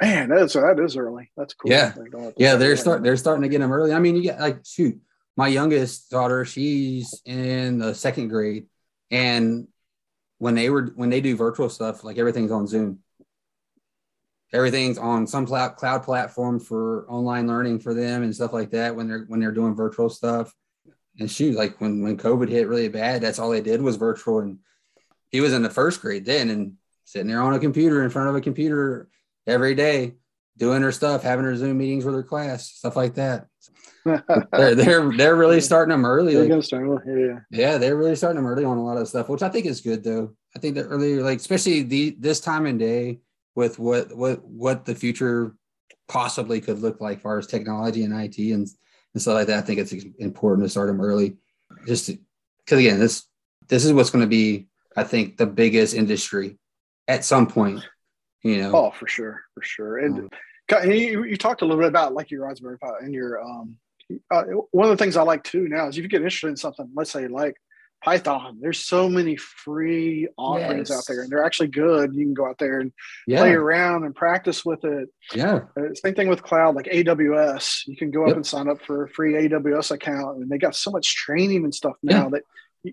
[0.00, 1.30] Man, that's that is early.
[1.36, 1.70] That's cool.
[1.70, 1.94] Yeah,
[2.36, 3.92] yeah, they're start they're starting to get them early.
[3.92, 5.00] I mean, you get like shoot,
[5.36, 8.66] my youngest daughter, she's in the second grade,
[9.12, 9.68] and
[10.38, 13.01] when they were when they do virtual stuff, like everything's on Zoom.
[14.52, 18.94] Everything's on some cloud cloud platform for online learning for them and stuff like that.
[18.94, 20.54] When they're when they're doing virtual stuff,
[21.18, 24.40] and shoot, like when when COVID hit really bad, that's all they did was virtual.
[24.40, 24.58] And
[25.30, 28.28] he was in the first grade then, and sitting there on a computer in front
[28.28, 29.08] of a computer
[29.46, 30.14] every day
[30.58, 33.46] doing her stuff, having her Zoom meetings with her class, stuff like that.
[34.04, 36.34] they're they're they're really starting them early.
[36.34, 37.38] They're like, start, yeah.
[37.50, 39.80] yeah, they're really starting them early on a lot of stuff, which I think is
[39.80, 40.34] good though.
[40.56, 43.20] I think that earlier, like especially the this time and day
[43.54, 45.54] with what what what the future
[46.08, 48.68] possibly could look like as far as technology and IT and,
[49.14, 49.58] and stuff like that.
[49.58, 51.36] I think it's important to start them early,
[51.86, 52.10] just
[52.64, 53.26] because again, this
[53.68, 56.58] this is what's going to be, I think, the biggest industry
[57.08, 57.84] at some point
[58.42, 61.88] you know oh for sure for sure and um, you, you, talked a little bit
[61.88, 63.76] about like your raspberry pi and your um
[64.30, 66.56] uh, one of the things i like too now is if you get interested in
[66.56, 67.56] something let's say like
[68.04, 70.98] python there's so many free offerings yes.
[70.98, 72.92] out there and they're actually good you can go out there and
[73.26, 73.38] yeah.
[73.38, 77.96] play around and practice with it yeah uh, same thing with cloud like aws you
[77.96, 78.30] can go yep.
[78.30, 81.64] up and sign up for a free aws account and they got so much training
[81.64, 82.28] and stuff now yeah.
[82.30, 82.42] that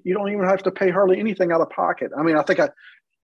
[0.04, 2.60] you don't even have to pay hardly anything out of pocket i mean i think
[2.60, 2.70] i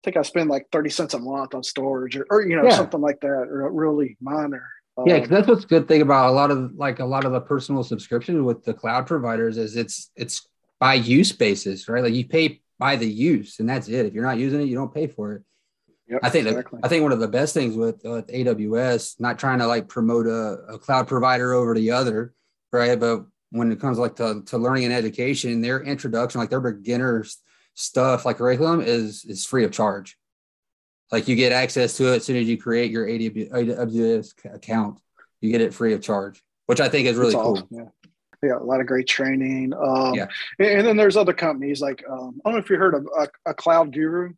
[0.05, 2.77] think I spend like 30 cents a month on storage or, or you know, yeah.
[2.77, 4.69] something like that, or really minor.
[5.07, 7.83] Yeah, that's what's good thing about a lot of like a lot of the personal
[7.83, 10.47] subscription with the cloud providers is it's it's
[10.81, 12.03] by use basis, right?
[12.03, 14.07] Like you pay by the use, and that's it.
[14.07, 15.43] If you're not using it, you don't pay for it.
[16.09, 16.81] Yep, I think exactly.
[16.83, 20.27] I think one of the best things with, with AWS, not trying to like promote
[20.27, 22.35] a, a cloud provider over the other,
[22.73, 22.99] right?
[22.99, 27.39] But when it comes like to, to learning and education, their introduction, like their beginners
[27.75, 30.17] stuff like curriculum is is free of charge.
[31.13, 35.01] Like you get access to it as soon as you create your AWS account,
[35.41, 37.53] you get it free of charge, which I think is really cool.
[37.53, 37.85] Awesome, yeah.
[38.45, 39.73] Yeah, a lot of great training.
[39.75, 40.27] Um, yeah.
[40.59, 43.51] And then there's other companies like um, I don't know if you heard of a,
[43.51, 44.33] a Cloud Guru.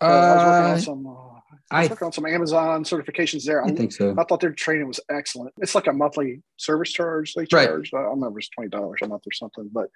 [0.00, 1.06] Uh, I was working on uh, some.
[1.06, 3.62] Uh, I was working on some Amazon certifications there.
[3.62, 4.14] I, I, think so.
[4.16, 5.52] I thought their training was excellent.
[5.58, 7.92] It's like a monthly service charge they charge.
[7.92, 8.00] Right.
[8.00, 9.88] I don't remember it's twenty dollars a month or something, but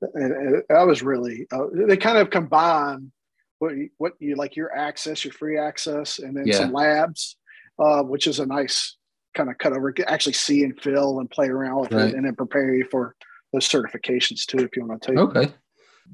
[0.00, 3.12] that was really uh, they kind of combine
[3.58, 6.58] what you, what you like your access, your free access, and then yeah.
[6.58, 7.36] some labs,
[7.78, 8.96] uh, which is a nice
[9.34, 9.94] kind of cut over.
[10.06, 12.08] Actually see and feel and play around with right.
[12.08, 13.14] it, and then prepare you for
[13.52, 15.18] those certifications too, if you want to take.
[15.18, 15.52] Okay.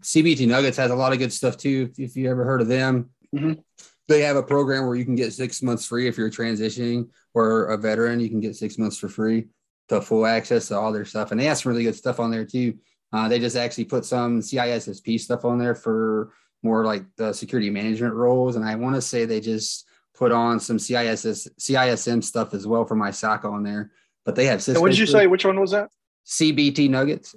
[0.00, 1.90] CBT Nuggets has a lot of good stuff too.
[1.96, 3.11] If you ever heard of them.
[3.35, 3.61] Mm-hmm
[4.09, 7.66] they have a program where you can get six months free if you're transitioning or
[7.66, 8.20] a veteran.
[8.20, 9.48] You can get six months for free
[9.88, 12.31] to full access to all their stuff, and they have some really good stuff on
[12.31, 12.78] there too.
[13.12, 17.70] Uh, they just actually put some CISSP stuff on there for more like the security
[17.70, 19.87] management roles, and I want to say they just
[20.18, 23.92] put on some CISS CISM stuff as well for my SOC on there.
[24.24, 24.66] But they have.
[24.66, 25.26] What did you say?
[25.26, 25.90] Which one was that?
[26.26, 27.35] CBT Nuggets.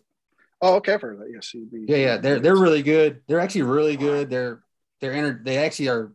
[0.61, 1.29] Oh, okay, for that.
[1.31, 1.85] Yeah, CBT.
[1.87, 3.21] Yeah, yeah, they're they're really good.
[3.27, 4.29] They're actually really good.
[4.29, 4.61] They're
[4.99, 6.11] they're enter- they actually are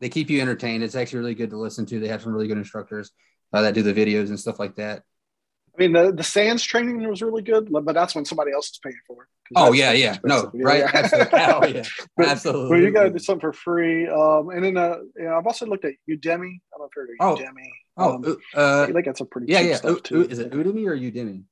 [0.00, 0.84] they keep you entertained.
[0.84, 1.98] It's actually really good to listen to.
[1.98, 3.10] They have some really good instructors
[3.52, 5.02] uh, that do the videos and stuff like that.
[5.74, 8.80] I mean, the, the SANS training was really good, but that's when somebody else is
[8.82, 9.28] paying for it.
[9.56, 10.90] Oh yeah, yeah, no, right, yeah.
[10.94, 11.82] absolutely, oh, yeah.
[12.16, 12.70] but, absolutely.
[12.70, 14.08] Well, you got to do something for free.
[14.08, 16.56] Um, and then, uh, you know, I've also looked at Udemy.
[16.56, 17.36] I don't know if you've heard of oh.
[17.36, 17.68] Udemy.
[17.96, 19.74] Oh, um, uh, they got some pretty yeah, yeah.
[19.74, 21.44] Is it Udemy or Udemy?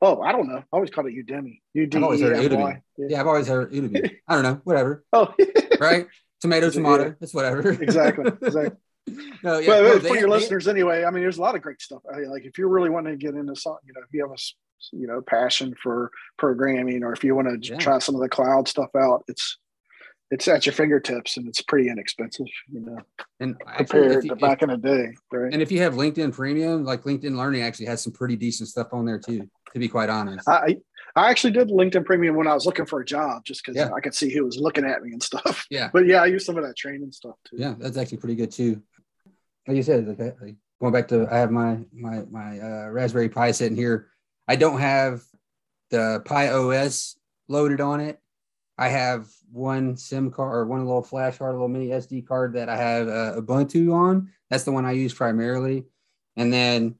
[0.00, 0.58] Oh, I don't know.
[0.58, 1.60] I always called it Udemy.
[1.76, 1.94] Udemy.
[1.96, 2.80] I've always heard Udemy.
[2.98, 3.06] Yeah.
[3.10, 4.10] yeah, I've always heard Udemy.
[4.26, 4.60] I don't know.
[4.64, 5.04] Whatever.
[5.12, 5.32] Oh,
[5.78, 6.06] right
[6.42, 7.14] tomato, tomato.
[7.20, 7.70] It's whatever.
[7.70, 8.30] exactly.
[8.42, 8.76] Exactly.
[9.42, 11.54] no, yeah, but, no, for they, your they, listeners, anyway, I mean, there's a lot
[11.56, 12.02] of great stuff.
[12.12, 14.22] I mean, like if you're really wanting to get into something, you know, if you
[14.22, 14.36] have a
[14.92, 17.78] you know passion for programming or if you want to Yeah.
[17.78, 19.56] try some of the cloud stuff out it's
[20.32, 22.98] it's at your fingertips and it's pretty inexpensive you know
[23.38, 25.94] And compared if you, to if- back in the day right and if you have
[25.94, 29.48] LinkedIn Premium, like LinkedIn Learning actually has some pretty decent stuff on there too.
[29.72, 30.78] To be quite honest, I
[31.14, 33.92] I actually did LinkedIn Premium when I was looking for a job, just because Yeah.
[33.94, 35.64] I could see who was looking at me and stuff.
[35.70, 37.56] yeah, But yeah, I used some of that training stuff too.
[37.58, 38.82] yeah, that's actually pretty good too.
[39.66, 42.88] Like you said, like, I- like going back to, I have my my my uh,
[42.88, 44.08] Raspberry Pi sitting here.
[44.48, 45.22] I don't have
[45.90, 47.16] the Pi OS
[47.48, 48.18] loaded on it.
[48.78, 52.54] I have one SIM card or one little flash card, a little mini SD card
[52.54, 54.30] that I have uh, Ubuntu on.
[54.50, 55.84] That's the one I use primarily.
[56.36, 56.96] And then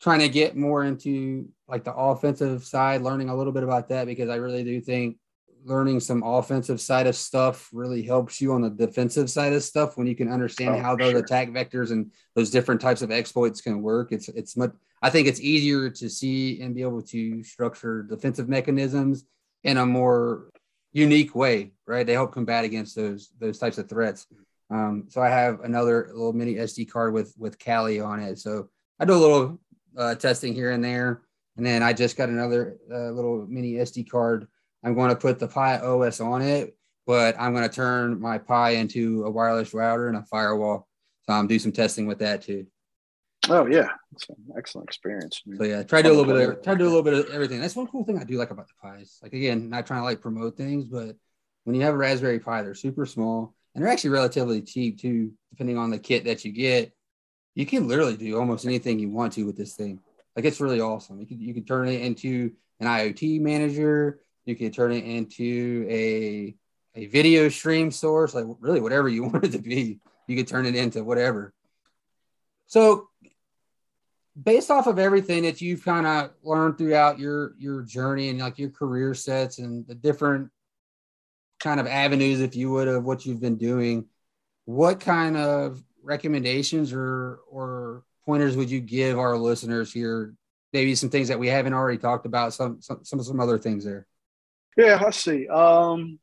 [0.00, 4.06] trying to get more into like the offensive side, learning a little bit about that
[4.06, 5.18] because I really do think
[5.64, 9.96] learning some offensive side of stuff really helps you on the defensive side of stuff
[9.96, 11.20] when you can understand Oh, how those sure.
[11.20, 14.12] attack vectors and those different types of exploits can work.
[14.12, 18.48] It's it's much I think it's easier to see and be able to structure defensive
[18.48, 19.24] mechanisms
[19.64, 20.50] in a more
[20.92, 22.06] unique way, right?
[22.06, 24.26] They help combat against those those types of threats.
[24.70, 28.38] Um, so I have another little mini SD card with with Kali on it.
[28.38, 29.60] So I do a little
[29.96, 31.22] uh, testing here and there,
[31.56, 34.46] and then I just got another uh, little mini SD card.
[34.82, 38.38] I'm going to put the Pi OS on it, but I'm going to turn my
[38.38, 40.88] Pi into a wireless router and a firewall.
[41.26, 42.66] So I'm do some testing with that too.
[43.48, 45.40] Oh yeah, it's an excellent experience.
[45.56, 47.14] So yeah, try to do a little bit of try to do a little bit
[47.14, 47.60] of everything.
[47.60, 49.18] That's one cool thing I do like about the pies.
[49.22, 51.16] Like again, not trying to like promote things, but
[51.64, 55.32] when you have a Raspberry Pi, they're super small and they're actually relatively cheap too,
[55.50, 56.92] depending on the kit that you get.
[57.54, 60.00] You can literally do almost anything you want to with this thing.
[60.36, 61.18] Like it's really awesome.
[61.20, 64.20] You can you can turn it into an IoT manager.
[64.44, 66.54] You can turn it into a
[66.96, 70.00] a video stream source, like really whatever you want it to be.
[70.26, 71.52] You could turn it into whatever.
[72.66, 73.08] So
[74.40, 78.58] based off of everything that you've kind of learned throughout your your journey and like
[78.58, 80.50] your career sets and the different
[81.58, 84.06] kind of avenues if you would of what you've been doing
[84.64, 90.34] what kind of recommendations or or pointers would you give our listeners here
[90.72, 93.84] maybe some things that we haven't already talked about some some some, some other things
[93.84, 94.06] there
[94.80, 95.46] Yeah, I see.
[95.48, 96.18] Um,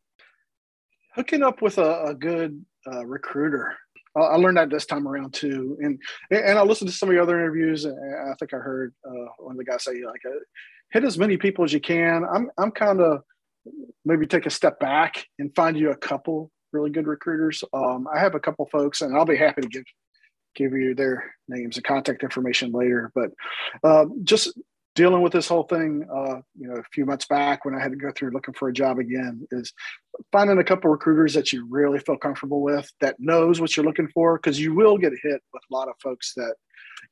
[1.13, 3.75] hooking up with a, a good uh, recruiter.
[4.15, 5.99] I, I learned that this time around too, and
[6.31, 7.85] and I listened to some of the other interviews.
[7.85, 7.95] And
[8.27, 10.39] I think I heard uh, one of the guys say like, uh,
[10.89, 12.23] hit as many people as you can.
[12.23, 13.21] I'm I'm kind of
[14.05, 17.63] maybe take a step back and find you a couple really good recruiters.
[17.73, 19.83] Um, I have a couple folks, and I'll be happy to give
[20.55, 23.11] give you their names and contact information later.
[23.13, 23.29] But
[23.83, 24.57] uh, just
[24.97, 27.91] dealing with this whole thing, uh, you know, a few months back when I had
[27.91, 29.71] to go through looking for a job again, is
[30.31, 34.09] finding a couple recruiters that you really feel comfortable with, that knows what you're looking
[34.09, 36.55] for, because you will get hit with a lot of folks that,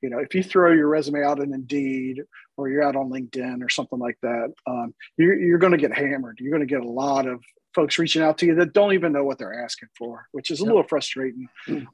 [0.01, 2.23] you know, if you throw your resume out in Indeed
[2.57, 5.95] or you're out on LinkedIn or something like that, um, you're, you're going to get
[5.95, 6.39] hammered.
[6.39, 7.39] You're going to get a lot of
[7.75, 10.61] folks reaching out to you that don't even know what they're asking for, which is
[10.61, 10.69] a Yep.
[10.69, 11.47] little frustrating.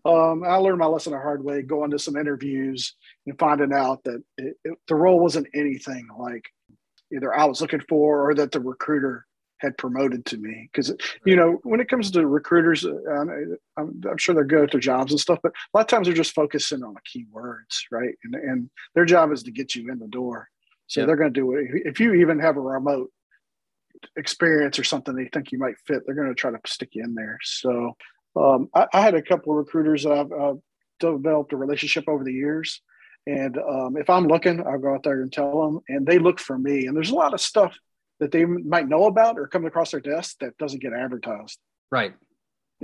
[0.05, 4.03] Um, I learned my lesson the hard way, going to some interviews and finding out
[4.05, 6.45] that it, it, the role wasn't anything like
[7.13, 9.25] either I was looking for or that the recruiter
[9.57, 10.69] had promoted to me.
[10.71, 14.63] Because you know, when it comes to recruiters, uh, I'm, I'm, I'm sure they're good
[14.63, 17.01] at their jobs and stuff, but a lot of times they're just focusing on the
[17.25, 18.15] keywords, right?
[18.23, 20.47] And and their job is to get you in the door.
[20.87, 21.07] So Yep.
[21.07, 21.67] they're going to do it.
[21.85, 23.11] If you even have a remote
[24.15, 27.03] experience or something they think you might fit, they're going to try to stick you
[27.03, 27.37] in there.
[27.43, 27.95] So
[28.35, 30.53] um, I, I had a couple of recruiters that I've uh,
[30.99, 32.81] developed a relationship over the years.
[33.27, 36.39] And um, if I'm looking, I'll go out there and tell them, and they look
[36.39, 36.87] for me.
[36.87, 37.77] And there's a lot of stuff
[38.19, 41.59] that they might know about or come across their desk that doesn't get advertised.
[41.91, 42.13] right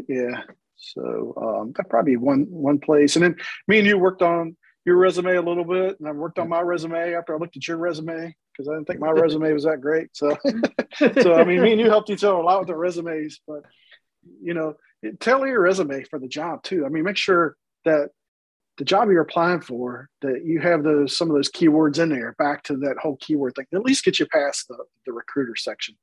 [0.07, 0.41] Yeah.
[0.75, 3.15] So um, that probably one one place.
[3.15, 3.35] And then
[3.67, 4.55] me and you worked on
[4.87, 7.67] your resume a little bit, and I worked on my resume after I looked at
[7.67, 10.07] your resume because I didn't think my resume was that great.
[10.13, 10.37] So,
[11.21, 13.63] so I mean, me and you helped each other a lot with the resumes, but
[14.41, 14.75] you know,
[15.19, 16.85] tell your resume for the job too.
[16.85, 18.11] I mean, make sure that
[18.77, 22.33] the job you're applying for that you have those some of those keywords in there
[22.39, 25.95] back to that whole keyword thing at least get you past the, the recruiter section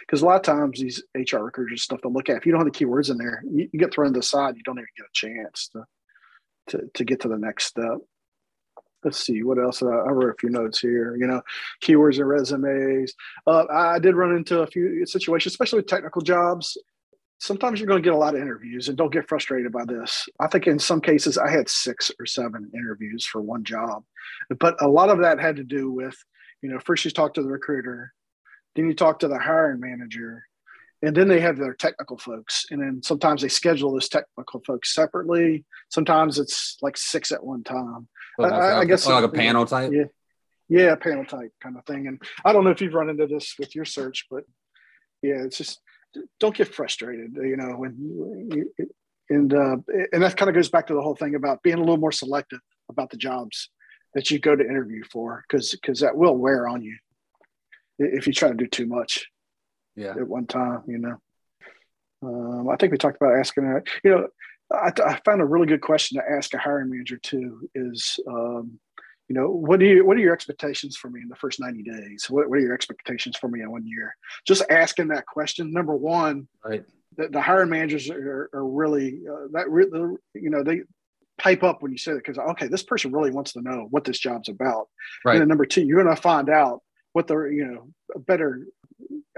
[0.00, 2.64] because a lot of times these hr recruiters stuff to look at if you don't
[2.64, 4.86] have the keywords in there you, you get thrown to the side you don't even
[4.96, 5.82] get a chance to
[6.68, 7.98] to, to get to the next step
[9.04, 11.40] let's see what else I, I wrote a few notes here you know
[11.82, 13.14] keywords and resumes
[13.46, 16.76] uh, i did run into a few situations especially with technical jobs
[17.40, 20.28] sometimes you're going to get a lot of interviews and don't get frustrated by this.
[20.38, 24.04] I think in some cases I had six or seven interviews for one job,
[24.58, 26.16] but a lot of that had to do with,
[26.62, 28.12] you know, first you talk to the recruiter,
[28.76, 30.44] then you talk to the hiring manager,
[31.02, 32.66] and then they have their technical folks.
[32.70, 35.64] And then sometimes they schedule those technical folks separately.
[35.88, 38.06] Sometimes it's like six at one time.
[38.44, 40.04] I- I guess- like a panel type Yeah.
[40.68, 42.06] Yeah, panel type kind of thing.
[42.06, 44.44] And I don't know if you've run into this with your search, but
[45.20, 45.80] yeah, it's just
[46.38, 47.34] don't get frustrated.
[47.34, 47.96] You know when
[48.52, 48.90] you,
[49.28, 49.76] and uh,
[50.12, 52.12] and that kind of goes back to the whole thing about being a little more
[52.12, 53.68] selective about the jobs
[54.14, 56.96] that you go to interview for, because because that will wear on you
[57.98, 59.26] if you try to do too much.
[59.96, 60.10] Yeah.
[60.12, 61.16] At one time, you know.
[62.22, 63.86] Um, I think we talked about asking that.
[64.04, 64.28] You know,
[64.72, 67.68] I, I, found a really good question to ask a hiring manager too.
[67.74, 68.78] Is um,
[69.28, 71.82] you know, what do you what are your expectations for me in the first ninety
[71.82, 72.26] days?
[72.28, 74.14] What, what are your expectations for me in one year?
[74.46, 75.72] Just asking that question.
[75.72, 76.84] Number one, right.
[77.16, 80.82] The, the hiring managers are, are really uh, that really you know they
[81.38, 84.04] pipe up when you say it because okay, this person really wants to know what
[84.04, 84.88] this job's about.
[85.24, 85.34] Right.
[85.34, 88.66] And then number two, you're going to find out what the you know a better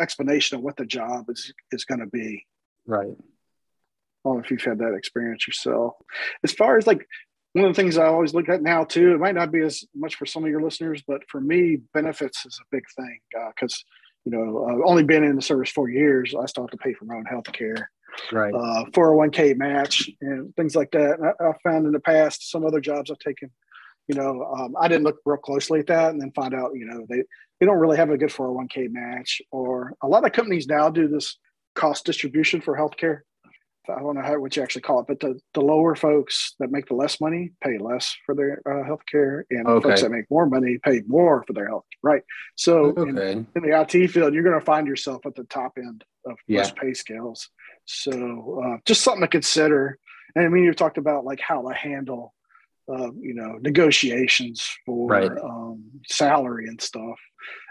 [0.00, 2.46] explanation of what the job is is going to be.
[2.86, 3.14] Right.
[4.24, 5.94] I don't know if you've had that experience yourself.
[6.44, 7.06] As far as like
[7.52, 9.84] one of the things I always look at now too, it might not be as
[9.94, 13.18] much for some of your listeners, but for me, benefits is a big thing
[13.54, 13.88] because uh,
[14.24, 16.34] you know I've only been in the service four years.
[16.40, 17.90] I still have to pay for my own health care,
[18.30, 18.54] right?
[18.54, 21.18] Uh, 401k match and things like that.
[21.18, 23.50] And I, I, found in the past some other jobs I've taken,
[24.08, 26.86] you know, um, I didn't look real closely at that, and then find out, you
[26.86, 27.22] know, they
[27.60, 31.06] they don't really have a good 401k match, or a lot of companies now do
[31.06, 31.36] this
[31.74, 33.20] cost distribution for healthcare.
[33.88, 36.70] I don't know how what you actually call it, but the, the lower folks that
[36.70, 39.88] make the less money pay less for their uh, health care, and okay.
[39.88, 41.84] folks that make more money pay more for their health.
[42.02, 42.22] Right.
[42.56, 43.32] So okay.
[43.32, 46.36] in, in, the IT field, you're going to find yourself at the top end of
[46.46, 46.70] yeah.
[46.70, 47.48] pay scales.
[47.84, 49.98] So uh, just something to consider.
[50.34, 52.34] And I mean, you've talked about like how to handle,
[52.88, 55.30] uh, you know, negotiations for right.
[55.30, 57.18] um, salary and stuff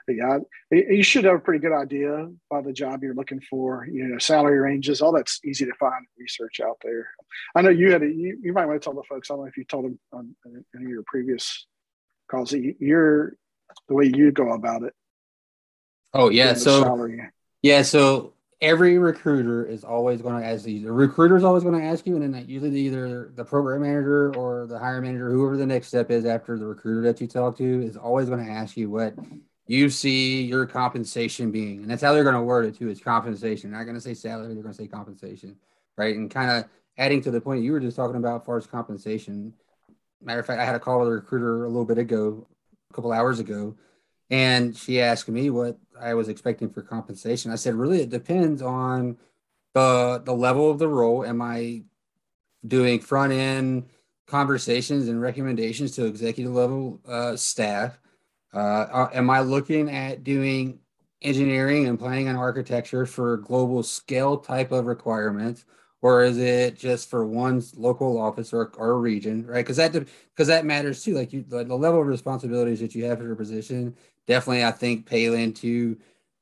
[0.07, 0.39] yeah,
[0.71, 3.87] you should have a pretty good idea by the job you're looking for.
[3.91, 7.09] You know, salary ranges, all that's easy to find research out there.
[7.55, 9.29] I know you had a, you, you might want to tell the folks.
[9.29, 11.65] I don't know if you told them on any of your previous
[12.29, 12.53] calls.
[12.53, 13.35] You're
[13.87, 14.93] the way you go about it.
[16.13, 17.21] Oh yeah, so salary.
[17.61, 20.83] yeah, so every recruiter is always going to ask you.
[20.83, 24.33] The recruiter is always going to ask you, and then usually either the program manager
[24.35, 27.57] or the hiring manager, whoever the next step is after the recruiter that you talk
[27.57, 29.15] to, is always going to ask you what
[29.67, 32.89] you see your compensation being, and that's how they're going to word it too.
[32.89, 33.71] It's compensation.
[33.71, 34.53] They're not going to say salary.
[34.53, 35.55] They're going to say compensation,
[35.97, 36.15] right?
[36.15, 36.65] And kind of
[36.97, 39.53] adding to the point you were just talking about, as far as compensation.
[40.21, 42.45] Matter of fact, I had a call with a recruiter a little bit ago,
[42.91, 43.75] a couple hours ago,
[44.31, 47.51] and she asked me what I was expecting for compensation.
[47.51, 49.17] I said, really, it depends on
[49.73, 51.23] the the level of the role.
[51.25, 51.83] Am I
[52.65, 53.89] doing front end
[54.27, 57.99] conversations and recommendations to executive level uh, staff?
[58.53, 60.79] Uh, am I looking at doing
[61.21, 65.65] engineering and planning and architecture for global scale type of requirements?
[66.01, 69.63] Or is it just for one local office or, or region, right?
[69.63, 71.13] Because that because that matters too.
[71.13, 73.95] Like you, the, the level of responsibilities that you have for your position
[74.27, 75.97] definitely, I think, pay into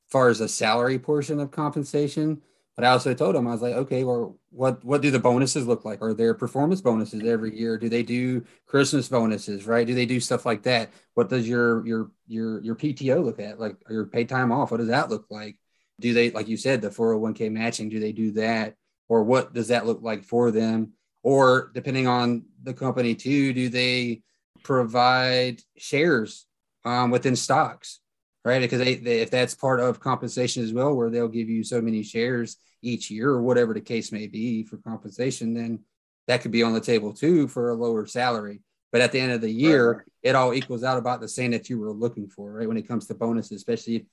[0.07, 2.41] far as the salary portion of compensation.
[2.75, 5.67] But I also told him I was like, okay, well, what what do the bonuses
[5.67, 6.01] look like?
[6.01, 7.77] Are there performance bonuses every year?
[7.77, 9.67] Do they do Christmas bonuses?
[9.67, 9.85] Right?
[9.85, 10.91] Do they do stuff like that?
[11.13, 13.59] What does your your your your PTO look at?
[13.59, 14.71] Like your paid time off?
[14.71, 15.57] What does that look like?
[15.99, 17.89] Do they, like you said, the 401k matching?
[17.89, 18.75] Do they do that?
[19.09, 20.93] Or what does that look like for them?
[21.21, 24.21] Or depending on the company too, do they
[24.63, 26.45] provide shares
[26.85, 27.99] um, within stocks?
[28.45, 28.61] Right?
[28.61, 31.81] Because they, they, if that's part of compensation as well, where they'll give you so
[31.81, 35.79] many shares each year or whatever the case may be for compensation, then
[36.27, 38.61] that could be on the table too for a lower salary.
[38.91, 40.05] But at the end of the year, right.
[40.23, 42.67] it all equals out about the same that you were looking for, right?
[42.67, 44.03] When it comes to bonuses, especially if,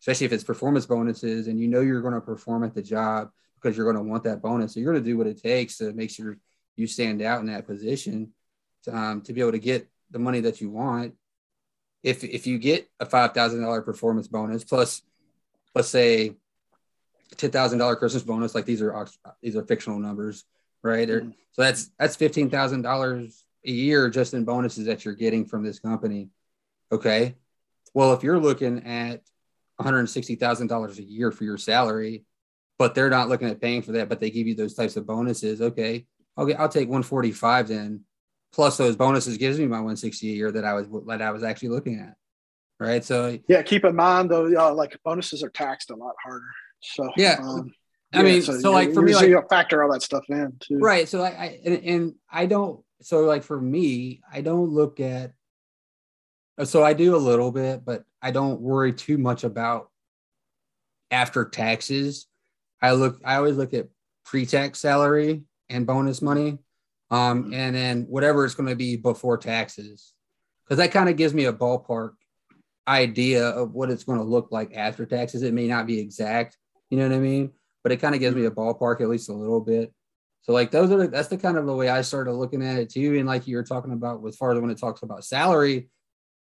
[0.00, 3.30] especially if it's performance bonuses and you know you're going to perform at the job
[3.60, 4.74] because you're going to want that bonus.
[4.74, 6.38] So you're going to do what it takes to make sure
[6.76, 8.32] you stand out in that position
[8.84, 11.14] to, um, to be able to get the money that you want.
[12.02, 15.02] If if you get a five thousand dollar performance bonus plus,
[15.74, 16.36] let's say
[17.36, 18.54] ten thousand dollar Christmas bonus.
[18.54, 19.06] Like these are
[19.42, 20.44] these are fictional numbers,
[20.82, 21.08] right?
[21.08, 21.30] Mm-hmm.
[21.52, 25.62] So that's that's fifteen thousand dollars a year just in bonuses that you're getting from
[25.62, 26.30] this company.
[26.90, 27.34] Okay,
[27.94, 29.22] well if you're looking at
[29.76, 32.24] one hundred sixty thousand dollars a year for your salary,
[32.78, 35.06] but they're not looking at paying for that, but they give you those types of
[35.06, 35.60] bonuses.
[35.60, 36.06] Okay,
[36.38, 38.04] okay, I'll take one forty five then.
[38.52, 41.44] Plus those bonuses gives me my 160 a year that I was that I was
[41.44, 42.14] actually looking at.
[42.80, 43.04] Right.
[43.04, 46.46] So yeah, keep in mind though, uh, like bonuses are taxed a lot harder.
[46.80, 47.72] So yeah, um,
[48.12, 50.52] I yeah, mean, so, so like for me, like, you factor all that stuff in
[50.60, 50.78] too.
[50.78, 51.08] Right.
[51.08, 52.82] So like I and, and I don't.
[53.02, 55.32] So like for me, I don't look at.
[56.64, 59.90] So I do a little bit, but I don't worry too much about
[61.10, 62.26] after taxes.
[62.82, 63.20] I look.
[63.24, 63.88] I always look at
[64.24, 66.58] pre-tax salary and bonus money,
[67.10, 67.54] um, mm-hmm.
[67.54, 70.12] and then whatever it's going to be before taxes,
[70.64, 72.12] because that kind of gives me a ballpark
[72.86, 75.42] idea of what it's going to look like after taxes.
[75.42, 76.56] It may not be exact,
[76.88, 77.52] you know what I mean?
[77.82, 79.92] But it kind of gives me a ballpark at least a little bit.
[80.42, 82.78] So like those are the, that's the kind of the way I started looking at
[82.78, 83.18] it too.
[83.18, 85.88] And like you were talking about with far as when it talks about salary,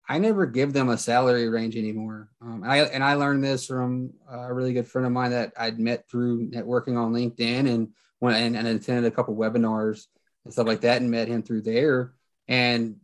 [0.07, 2.29] I never give them a salary range anymore.
[2.41, 5.53] Um, and I and I learned this from a really good friend of mine that
[5.55, 7.89] I'd met through networking on LinkedIn and
[8.19, 10.07] went and, and attended a couple webinars
[10.43, 12.13] and stuff like that and met him through there.
[12.47, 12.97] And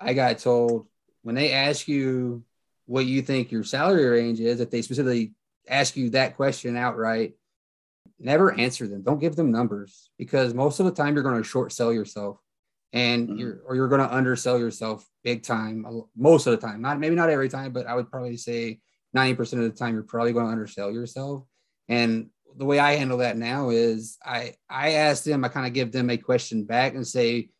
[0.00, 0.86] I got told
[1.22, 2.44] when they ask you
[2.86, 5.34] what you think your salary range is, if they specifically
[5.68, 7.34] ask you that question outright,
[8.18, 9.02] never answer them.
[9.02, 12.38] Don't give them numbers because most of the time you're going to short sell yourself
[12.92, 13.38] and mm-hmm.
[13.38, 15.84] you're or you're going to undersell yourself big time
[16.16, 16.80] most of the time.
[16.80, 18.80] Not maybe not every time, but I would probably say
[19.16, 21.44] 90% of the time you're probably going to undersell yourself.
[21.88, 25.72] And the way I handle that now is I I ask them, I kind of
[25.72, 27.50] give them a question back and say,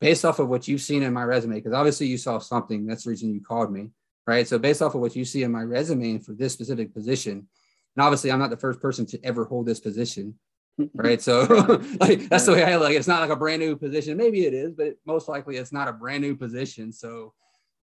[0.00, 2.86] based off of what you've seen in my resume, because obviously you saw something.
[2.86, 3.90] That's the reason you called me,
[4.26, 4.46] right?
[4.46, 7.48] So based off of what you see in my resume for this specific position,
[7.96, 10.34] and obviously, I'm not the first person to ever hold this position,
[10.94, 11.20] right?
[11.20, 11.40] So,
[12.00, 12.96] like that's the way I like.
[12.96, 14.16] It's not like a brand new position.
[14.16, 16.92] Maybe it is, but most likely it's not a brand new position.
[16.92, 17.32] So,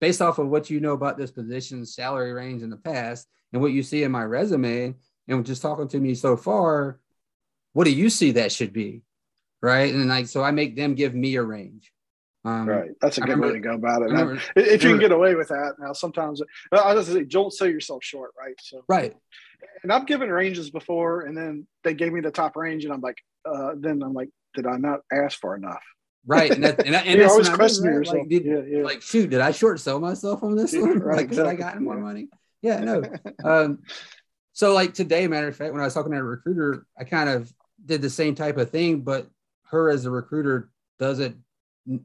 [0.02, 3.62] based off of what you know about this position's salary range in the past and
[3.62, 4.96] what you see in my resume,
[5.32, 7.00] and just talking to me so far,
[7.74, 9.02] what do you see that should be,
[9.62, 9.94] right?
[9.94, 11.92] And like, so I make them give me a range.
[12.44, 14.06] Um, right, that's a good remember, way to go about it.
[14.06, 17.68] Remember, if you can get away with that, now sometimes I just say don't sell
[17.68, 18.56] yourself short, right?
[18.60, 19.16] So right,
[19.84, 23.02] and I've given ranges before, and then they gave me the top range, and I'm
[23.02, 25.84] like, uh, then I'm like, did I not ask for enough?
[26.26, 28.20] Right, and, that, and, and you always question yourself.
[28.20, 28.84] Like, did, yeah, yeah.
[28.84, 31.00] like, shoot, did I short sell myself on this one?
[31.00, 31.56] right, like, exactly.
[31.56, 32.30] did I got more money?
[32.62, 33.04] Yeah, no.
[33.44, 33.80] um,
[34.54, 37.30] so, like today, matter of fact, when I was talking to a recruiter, I kind
[37.30, 37.52] of
[37.86, 39.28] did the same type of thing, but
[39.66, 41.38] her as a recruiter doesn't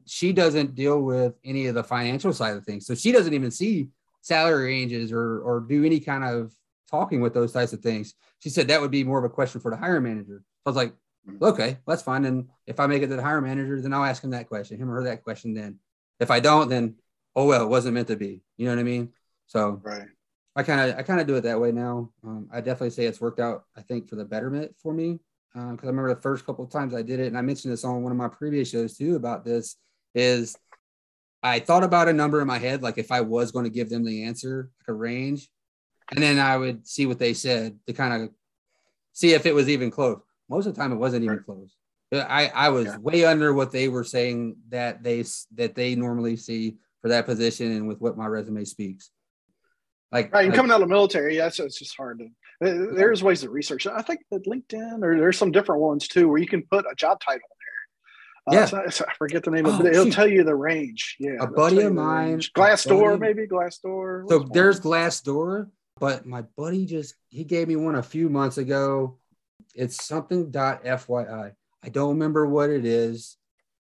[0.05, 2.87] she doesn't deal with any of the financial side of things.
[2.87, 3.89] So she doesn't even see
[4.21, 6.53] salary ranges or or do any kind of
[6.89, 8.15] talking with those types of things.
[8.39, 10.41] She said that would be more of a question for the hiring manager.
[10.65, 10.93] I was like,
[11.41, 12.25] okay, that's fine.
[12.25, 14.79] And if I make it to the hiring manager, then I'll ask him that question,
[14.79, 15.53] him or her that question.
[15.53, 15.79] Then
[16.19, 16.95] if I don't, then
[17.35, 18.41] oh well, it wasn't meant to be.
[18.57, 19.09] You know what I mean?
[19.47, 20.07] So right.
[20.57, 22.09] I kind of I kind of do it that way now.
[22.23, 23.65] Um, I definitely say it's worked out.
[23.77, 25.19] I think for the betterment for me
[25.53, 27.71] because um, I remember the first couple of times I did it, and I mentioned
[27.71, 29.75] this on one of my previous shows too about this.
[30.15, 30.57] Is
[31.43, 33.89] I thought about a number in my head, like if I was going to give
[33.89, 35.47] them the answer, like a range,
[36.11, 38.29] and then I would see what they said to kind of
[39.13, 40.19] see if it was even close.
[40.49, 41.75] Most of the time, it wasn't even close.
[42.11, 42.97] I I was yeah.
[42.97, 47.71] way under what they were saying that they that they normally see for that position
[47.73, 49.11] and with what my resume speaks.
[50.11, 52.27] Like, right, and like, coming out of the military, yeah, so it's just hard to
[52.59, 53.85] there's ways to research.
[53.87, 56.95] I think that LinkedIn or there's some different ones too where you can put a
[56.95, 57.41] job title
[58.47, 58.59] in there.
[58.59, 59.93] Uh, yeah, it's, I forget the name oh, of it.
[59.93, 60.13] It'll shoot.
[60.13, 61.17] tell you the range.
[61.19, 64.27] Yeah, a buddy of mine, Glassdoor, maybe Glassdoor.
[64.29, 69.19] So there's Glassdoor, but my buddy just he gave me one a few months ago.
[69.75, 71.51] It's something dot FYI.
[71.83, 73.37] I don't remember what it is.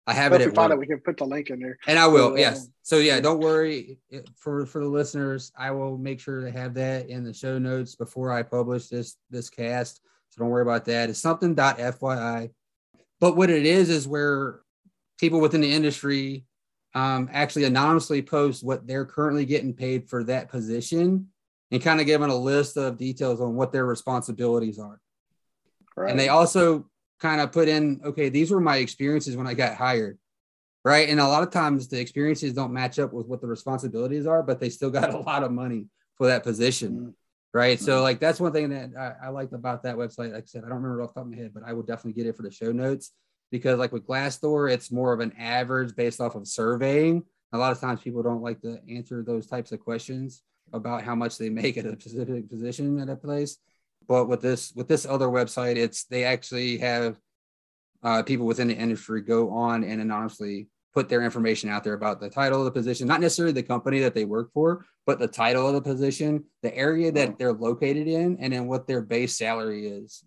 [0.07, 0.40] I have it.
[0.40, 1.78] If we find it, we can put the link in there.
[1.86, 2.36] And I will.
[2.36, 2.68] yes.
[2.82, 3.98] So yeah, don't worry
[4.36, 5.53] for for the listeners.
[5.57, 9.16] I will make sure to have that in the show notes before I publish this
[9.30, 10.01] this cast.
[10.30, 11.11] So don't worry about that.
[11.11, 12.51] It's something dot FYI.
[13.20, 14.61] But what it is is where
[15.18, 16.46] people within the industry
[16.94, 21.28] um, actually anonymously post what they're currently getting paid for that position
[21.70, 25.01] and kind of giving a list of details on what their responsibilities are.
[25.96, 26.11] Right.
[26.11, 26.89] And they also
[27.20, 30.18] kind of put in, okay, these were my experiences when I got hired.
[30.82, 31.10] Right.
[31.10, 34.42] And a lot of times the experiences don't match up with what the responsibilities are,
[34.42, 36.92] but they still got a lot of money for that position.
[36.92, 37.08] Mm-hmm.
[37.52, 37.78] Right.
[37.78, 37.84] Mm-hmm.
[37.84, 40.32] So, like, that's one thing that I, I liked about that website.
[40.32, 41.86] Like I said, I don't remember off the top of my head, but I would
[41.86, 43.10] definitely get it for the show notes
[43.50, 47.24] because, like, with Glassdoor, it's more of an average based off of surveying.
[47.52, 50.42] A lot of times people don't like to answer those types of questions
[50.72, 53.58] about how much they make at a specific position at a place.
[54.11, 57.16] But with this with this other website, it's they actually have
[58.02, 62.18] uh, people within the industry go on and anonymously put their information out there about
[62.18, 65.28] the title of the position, not necessarily the company that they work for, but the
[65.28, 69.38] title of the position, the area that they're located in, and then what their base
[69.38, 70.24] salary is.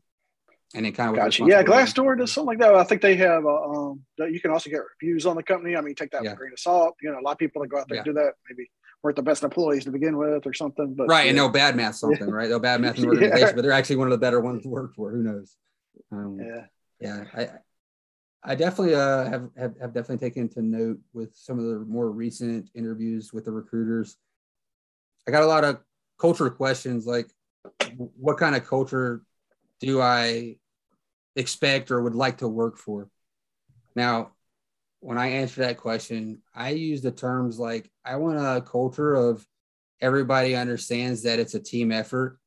[0.74, 1.44] And it kind of gotcha.
[1.46, 2.74] Yeah, Glassdoor does something like that.
[2.74, 3.46] I think they have.
[3.46, 5.76] Uh, um, you can also get reviews on the company.
[5.76, 6.30] I mean, take that yeah.
[6.30, 6.96] with a grain of salt.
[7.02, 8.04] You know, a lot of people that go out there yeah.
[8.04, 8.70] and do that maybe
[9.04, 10.96] weren't the best employees to begin with or something.
[10.96, 11.30] But right, yeah.
[11.30, 12.34] and they'll bad math something, yeah.
[12.34, 12.48] right?
[12.48, 13.52] They'll bad math an organization, yeah.
[13.54, 15.12] but they're actually one of the better ones to work for.
[15.12, 15.58] Who knows?
[16.12, 16.66] Um, yeah,
[17.00, 17.26] yeah.
[17.36, 17.50] I
[18.52, 22.10] I definitely uh, have, have have definitely taken to note with some of the more
[22.10, 24.18] recent interviews with the recruiters.
[25.28, 25.80] I got a lot of
[26.20, 27.30] culture questions like,
[27.98, 29.22] what kind of culture
[29.80, 30.58] do I
[31.36, 33.10] expect or would like to work for?
[33.96, 34.32] Now,
[35.04, 39.46] when I answer that question, I use the terms like I want a culture of
[40.00, 42.40] everybody understands that it's a team effort.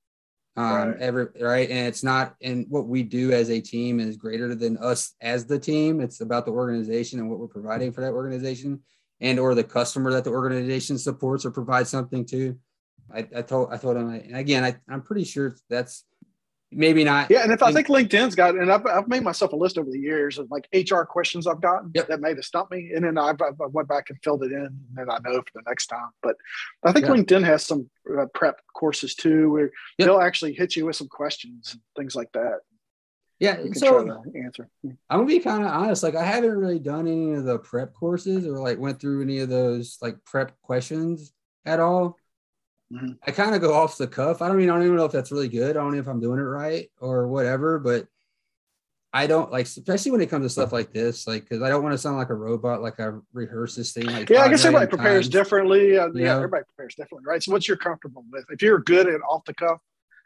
[0.56, 0.96] Um, Right.
[1.00, 4.78] every right, and it's not, and what we do as a team is greater than
[4.78, 6.00] us as the team.
[6.00, 8.80] It's about the organization and what we're providing for that organization,
[9.20, 12.56] and or the customer that the organization supports or provides something to.
[13.12, 16.04] I, I told I told him, and again, I, I'm pretty sure that's
[16.72, 17.30] maybe not.
[17.30, 19.90] Yeah, and if I think LinkedIn's got, and I've, I've made myself a list over
[19.90, 22.08] the years of like HR questions I've gotten Yep.
[22.08, 24.62] that may have stumped me, and then I've, I've- went back and filled it in,
[24.64, 26.08] and then I know for the next time.
[26.22, 26.36] But
[26.84, 27.12] I think Yeah.
[27.12, 27.88] LinkedIn has some
[28.18, 30.06] uh, prep courses too, where Yep.
[30.06, 32.60] they'll actually hit you with some questions and things like that.
[33.38, 34.68] Yeah, so try to answer.
[34.82, 36.02] I'm gonna be kind of honest.
[36.02, 39.40] Like I haven't really done any of the prep courses or like went through any
[39.40, 41.34] of those like prep questions
[41.66, 42.16] at all.
[42.92, 43.18] Mhm.
[43.26, 44.40] I kind of go off the cuff.
[44.42, 45.76] I don't mean I don't even know if that's really good.
[45.76, 48.06] I don't know if I'm doing it right or whatever, but
[49.12, 51.82] I don't like, especially when it comes to stuff like this, like because I don't
[51.82, 52.82] want to sound like a robot.
[52.82, 54.06] Like I rehearse this thing.
[54.06, 55.96] Like Yeah, I guess everybody prepares differently.
[55.98, 56.36] Uh, yeah, know?
[56.36, 57.42] everybody prepares differently, right?
[57.42, 58.44] So, what you're comfortable with.
[58.50, 59.78] If you're good at off the cuff,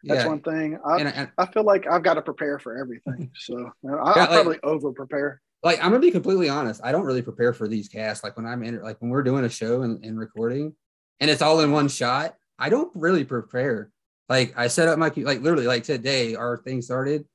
[0.03, 0.79] that's Yeah, one thing.
[0.85, 3.31] I, and, and I feel like I've got to prepare for everything.
[3.37, 5.41] So, I, I like- probably over prepare.
[5.63, 6.81] like I'm gonna be completely honest.
[6.83, 8.25] I don't really prepare for these casts.
[8.25, 10.75] Like when I'm in, like when we're doing a show and, and recording,
[11.21, 12.35] and it's all in one shot.
[12.61, 13.91] I don't really prepare.
[14.29, 17.27] Like I set up my like literally like today our thing started,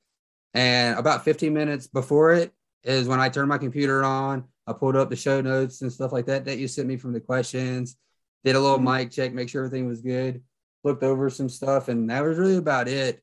[0.54, 2.54] and about 15 minutes before it
[2.84, 4.46] is when I turned my computer on.
[4.68, 7.12] I pulled up the show notes and stuff like that that you sent me from
[7.12, 7.98] the questions.
[8.44, 8.98] Did a little Mhm.
[8.98, 10.44] mic check, make sure everything was good.
[10.84, 13.22] Looked over some stuff, and that was really about it.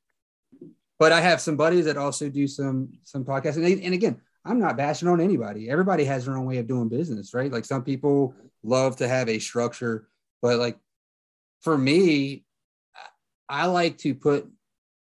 [0.98, 4.20] But I have some buddies that also do some some podcasts, and, they, and again,
[4.44, 5.70] I'm not bashing on anybody.
[5.70, 7.50] Everybody has their own way of doing business, right?
[7.50, 8.34] Like some people
[8.64, 10.08] love to have a structure,
[10.42, 10.78] but like
[11.62, 12.44] for me,
[13.48, 14.48] I like to put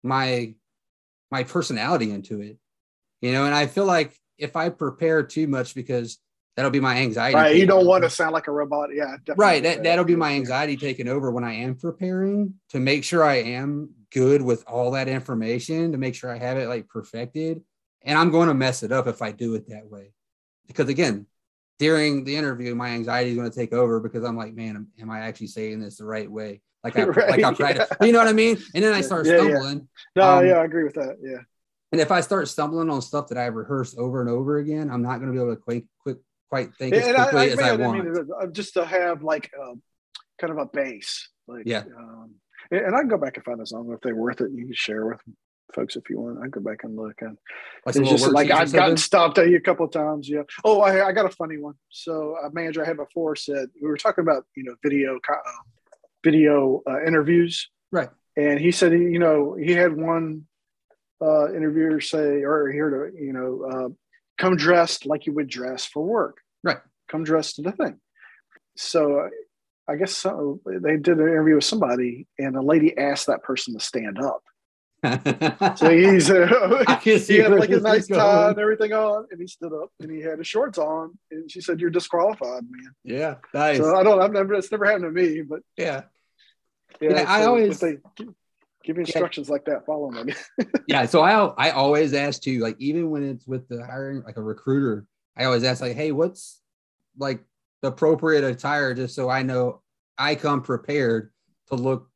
[0.03, 0.55] my
[1.30, 2.57] my personality into it,
[3.22, 3.45] you know.
[3.45, 6.18] And I feel like if I prepare too much, because
[6.55, 7.36] that'll be my anxiety.
[7.36, 7.55] Right.
[7.55, 7.89] You don't over.
[7.89, 8.89] want to sound like a robot.
[8.93, 9.16] Yeah.
[9.38, 9.64] right.
[9.64, 13.36] That that'll be my anxiety taking over when I am preparing to make sure I
[13.36, 17.62] am good with all that information to make sure I have it like perfected.
[18.03, 20.12] And I'm going to mess it up if I do it that way,
[20.68, 21.28] because again,
[21.82, 24.88] during the interview, my anxiety is going to take over because I'm like, man, am,
[25.02, 26.62] am I actually saying this the right way?
[26.84, 27.90] Like I Right, like I practice.
[28.02, 28.60] You know what I mean?
[28.76, 29.38] And then I start Yeah, yeah.
[29.50, 29.88] stumbling.
[30.16, 31.18] No, Um, yeah, I agree with that.
[31.24, 31.40] Yeah.
[31.92, 35.02] And if I start stumbling on stuff that I've rehearsed over and over again, I'm
[35.02, 36.18] not going to be able to quite quick
[36.50, 38.04] quite think as And I, quickly I, as I mean, want.
[38.04, 39.82] mean, uh, just to have like um,
[40.40, 41.30] kind of a base.
[41.48, 41.84] Like, Yeah.
[41.98, 42.36] Um,
[42.70, 43.74] and I can go back and find this.
[43.74, 44.52] I if they're worth it.
[44.54, 45.20] You can share with
[45.74, 46.40] folks if you want.
[46.44, 47.22] I go back and look.
[47.22, 47.38] And
[47.86, 50.30] Like it's just like I've gotten stopped at you a couple of times.
[50.30, 50.44] Yeah.
[50.64, 51.76] Oh, I, I got a funny one.
[51.90, 55.36] So a manager I had before said we were talking about you know video uh,
[56.24, 58.10] video uh, interviews, Right.
[58.38, 60.46] and he said you know he had one
[61.22, 63.90] uh, interviewer say or here to you know uh,
[64.38, 66.38] come dressed like you would dress for work.
[66.64, 66.78] Right.
[67.10, 68.00] Come dressed to the thing.
[68.78, 69.30] So uh,
[69.90, 73.74] I guess so, they did an interview with somebody, and a lady asked that person
[73.74, 74.42] to stand up.
[75.04, 78.20] So he's uh, I he had like a nice going.
[78.22, 81.49] tie and everything on, and he stood up and he had his shorts on, and
[81.52, 83.78] she said, "You're disqualified, man." Yeah, nice.
[83.78, 86.04] So I don't, I've never, it's never happened to me, but yeah,
[86.99, 88.30] yeah, Yeah, I so always- they give-
[88.84, 90.30] you instructions like that, follow them.
[90.88, 91.06] yeah.
[91.06, 91.34] So I
[91.68, 95.06] I always ask too, like even when it's with the hiring, like a recruiter,
[95.38, 96.60] I always ask like, hey, what's
[97.18, 97.43] like
[97.82, 99.82] the appropriate attire, just so I know
[100.18, 101.32] I come prepared
[101.70, 102.10] to look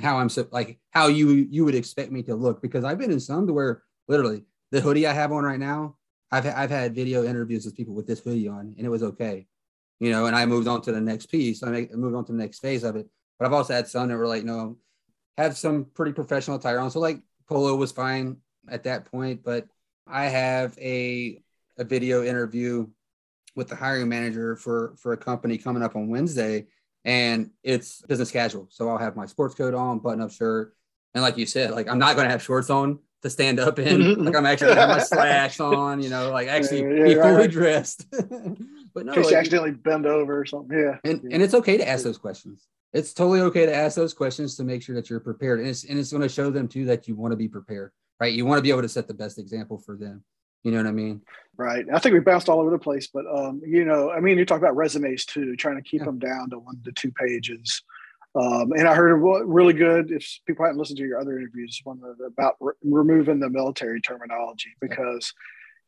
[0.00, 3.10] how I'm so like how you you would expect me to look because I've been
[3.10, 5.96] in some to where literally the hoodie I have on right now,
[6.30, 9.46] I've I've had video interviews with people with this hoodie on and it was okay,
[9.98, 11.62] you know, and I moved on to the next piece.
[11.62, 13.06] I moved on to the next phase of it.
[13.38, 14.76] But I've also had some that were like, no,
[15.38, 16.90] have some pretty professional attire on.
[16.90, 18.36] So like polo was fine
[18.68, 19.66] at that point, but
[20.06, 21.42] I have a
[21.78, 22.86] a video interview
[23.56, 26.66] with the hiring manager for for a company coming up on Wednesday,
[27.04, 28.66] and it's business casual.
[28.70, 30.74] So I'll have my sports coat on, button up shirt,
[31.14, 33.78] and like you said, like I'm not going to have shorts on to stand up
[33.78, 33.98] in.
[34.00, 34.24] Mhm.
[34.24, 37.14] Like I'm actually gonna have my slacks on, you know, like actually Yeah, yeah, be
[37.16, 37.50] fully right.
[37.50, 38.06] dressed.
[38.10, 40.78] but no, In case you like- accidentally bend over or something.
[40.78, 40.96] Yeah.
[41.04, 41.30] and, Yeah.
[41.34, 42.66] and it's okay to ask those questions.
[42.94, 45.60] It's totally okay to ask those questions to make sure that you're prepared.
[45.60, 47.92] And it's and it's going to show them too that you want to be prepared,
[48.18, 48.32] right?
[48.32, 50.24] You want to be able to set the best example for them.
[50.62, 51.22] You know what I mean?
[51.56, 51.84] Right.
[51.92, 54.44] I think we bounced all over the place, but um, you know, I mean, you
[54.46, 56.06] talk about resumes too, trying to keep Yeah.
[56.06, 57.82] them down to one to two pages.
[58.34, 60.10] Um, and I heard a re- really good.
[60.12, 63.50] If people hadn't listened to your other interviews, one of the- about re- removing the
[63.50, 65.34] military terminology because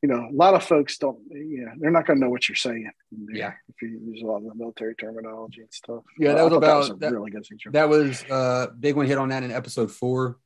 [0.03, 1.21] you know a lot of folks don't.
[1.31, 2.91] You know, they're not going to know what you're saying.
[3.31, 3.53] Yeah.
[3.69, 6.03] If you use a lot of the military terminology and stuff.
[6.19, 7.71] Yeah, that was about- a that- really good feature.
[7.71, 10.39] That was uh big one hit on that in episode four.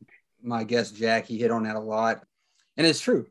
[0.42, 2.22] My guest Jack, he hit on that a lot.
[2.76, 3.26] And it's true.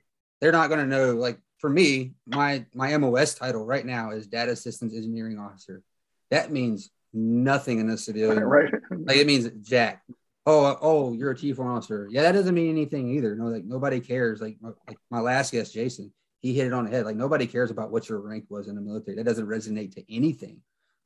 [0.46, 1.16] They're not going to know.
[1.16, 5.82] Like for me, my my MOS title right now is data systems engineering officer.
[6.30, 8.44] That means nothing in the civilian.
[8.44, 8.72] right.
[8.92, 10.04] Like it means Jack.
[10.46, 12.08] Oh, oh, you're a chief warrant officer.
[12.12, 13.36] Yeah, that doesn't mean anything either.
[13.36, 14.40] No, like nobody cares.
[14.40, 17.06] Like, like my last guest, Jason, he hit it on the head.
[17.06, 19.18] Like nobody cares about what your rank was in the military.
[19.18, 20.62] That doesn't resonate to anything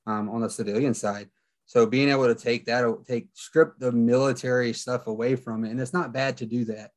[0.06, 1.30] um, on the civilian side.
[1.66, 5.80] So being able to take that, take strip the military stuff away from it, and
[5.80, 6.92] it's not bad to do that.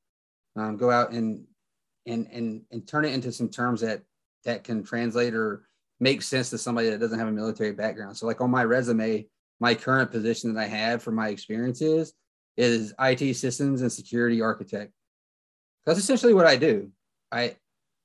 [0.57, 1.45] Um, go out and
[2.07, 4.03] and and and turn it into some terms that
[4.44, 5.64] that can translate or
[6.00, 8.16] make sense to somebody that doesn't have a military background.
[8.16, 9.26] So like on my resume,
[9.61, 12.12] my current position that I have for my experiences
[12.57, 14.92] is IT systems and security architect.
[15.86, 16.90] That's essentially what I do.
[17.30, 17.57] I,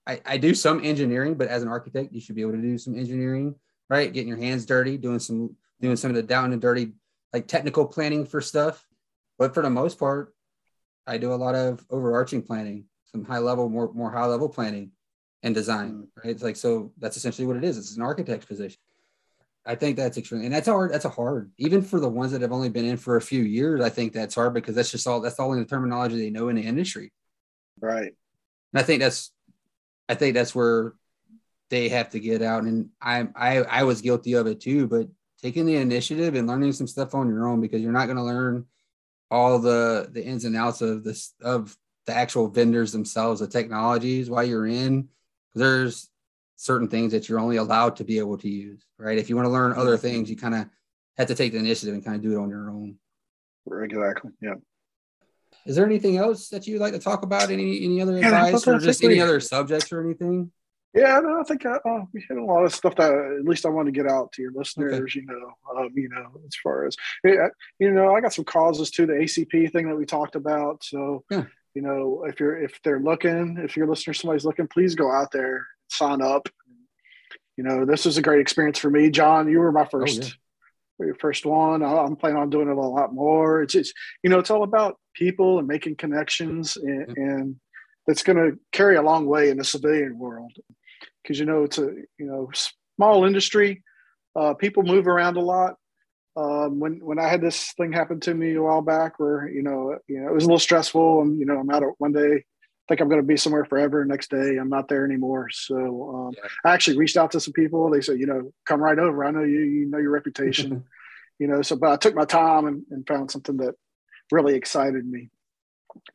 [0.05, 2.77] I, I do some engineering, but as an architect, you should be able to do
[2.77, 3.55] some engineering,
[3.89, 4.13] right?
[4.13, 6.93] Getting your hands dirty, doing some doing some of the down and dirty
[7.33, 8.85] like technical planning for stuff.
[9.37, 10.33] But for the most part,
[11.05, 14.91] I do a lot of overarching planning, some high level, more more high level planning
[15.43, 16.07] and design, mm.
[16.23, 16.31] right?
[16.31, 17.77] It's like so that's essentially what it is.
[17.77, 18.79] It's an architect's position.
[19.65, 20.93] I think that's extremely, and that's hard.
[20.93, 23.43] That's a hard, even for the ones that have only been in for a few
[23.43, 23.81] years.
[23.81, 26.47] I think that's hard because that's just all that's all in the terminology they know
[26.47, 27.11] in the industry.
[27.79, 28.13] Right.
[28.73, 29.31] And I think that's,
[30.09, 30.93] I think that's where
[31.69, 32.63] they have to get out.
[32.63, 34.87] And I, I, I was guilty of it too.
[34.87, 35.07] But
[35.41, 38.23] taking the initiative and learning some stuff on your own because you're not going to
[38.23, 38.65] learn
[39.29, 41.75] all the the ins and outs of this of
[42.07, 45.09] the actual vendors themselves, the technologies while you're in.
[45.53, 46.09] There's
[46.55, 49.17] certain things that you're only allowed to be able to use, right?
[49.17, 50.65] If you want to learn other things, you kind of
[51.17, 52.95] have to take the initiative and kind of do it on your own.
[53.83, 54.31] Exactly.
[54.41, 54.55] Yeah.
[55.65, 57.51] Is there anything else that you'd like to talk about?
[57.51, 60.51] Any any other yeah, advice or just any other subjects or anything?
[60.93, 63.65] Yeah, no, I think uh, uh, we hit a lot of stuff that at least
[63.65, 64.93] I want to get out to your listeners.
[64.93, 65.11] Okay.
[65.15, 69.05] You know, um, you know, as far as you know, I got some causes to
[69.05, 70.83] the ACP thing that we talked about.
[70.83, 71.43] So, yeah.
[71.77, 75.31] You know, if you're if they're looking, if your listener somebody's looking, please go out
[75.31, 76.49] there, sign up.
[77.55, 79.47] You know, this was a great experience for me, Jon.
[79.47, 80.19] You were my first.
[80.19, 80.31] Oh, yeah
[80.99, 81.83] your first one.
[81.83, 83.61] I'm planning on doing it a lot more.
[83.61, 87.55] It's just, you know, it's all about people and making connections, and, and
[88.07, 90.53] that's going to carry a long way in the civilian world
[91.21, 92.49] because you know it's a you know
[92.97, 93.83] small industry.
[94.35, 95.75] Uh, people move around a lot.
[96.37, 99.63] Um, when when I had this thing happen to me a while back, where you
[99.63, 102.11] know you know it was a little stressful, and you know I'm out of one
[102.11, 104.05] day, I think I'm going to be somewhere forever.
[104.05, 105.49] Next day, I'm not there anymore.
[105.49, 106.49] So um, yeah.
[106.63, 107.89] I actually reached out to some people.
[107.89, 109.25] They said, you know, come right over.
[109.25, 110.85] I know you, you know your reputation,
[111.39, 111.63] you know.
[111.63, 113.73] So, but I took my time and, and found something that
[114.31, 115.29] really excited me.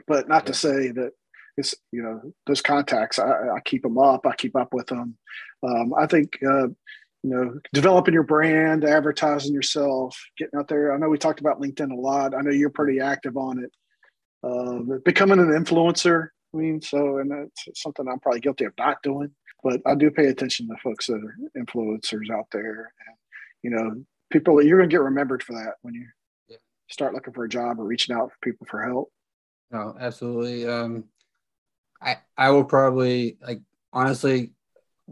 [0.06, 0.46] But not yeah.
[0.46, 1.10] to say that
[1.56, 5.18] it's you know those contacts I, I, keep them up i keep up with them
[5.62, 6.68] um, i think uh,
[7.22, 10.92] you know developing your brand advertising yourself getting out there.
[10.92, 12.34] I know we talked about linkedin a lot.
[12.34, 13.72] I know you're pretty active on it.
[14.44, 19.00] Uh, becoming an influencer i mean so and that's something i'm probably guilty of not
[19.04, 19.30] doing
[19.62, 22.92] but i do pay attention to folks that are influencers out there.
[23.06, 23.16] And
[23.62, 26.06] you know people you're going to get remembered for that when you
[26.48, 26.56] yeah.
[26.88, 29.10] start looking for a job or reaching out for people for help.
[29.70, 30.66] No absolutely.
[30.66, 31.04] Um
[32.00, 33.60] I I will probably like
[33.92, 34.52] honestly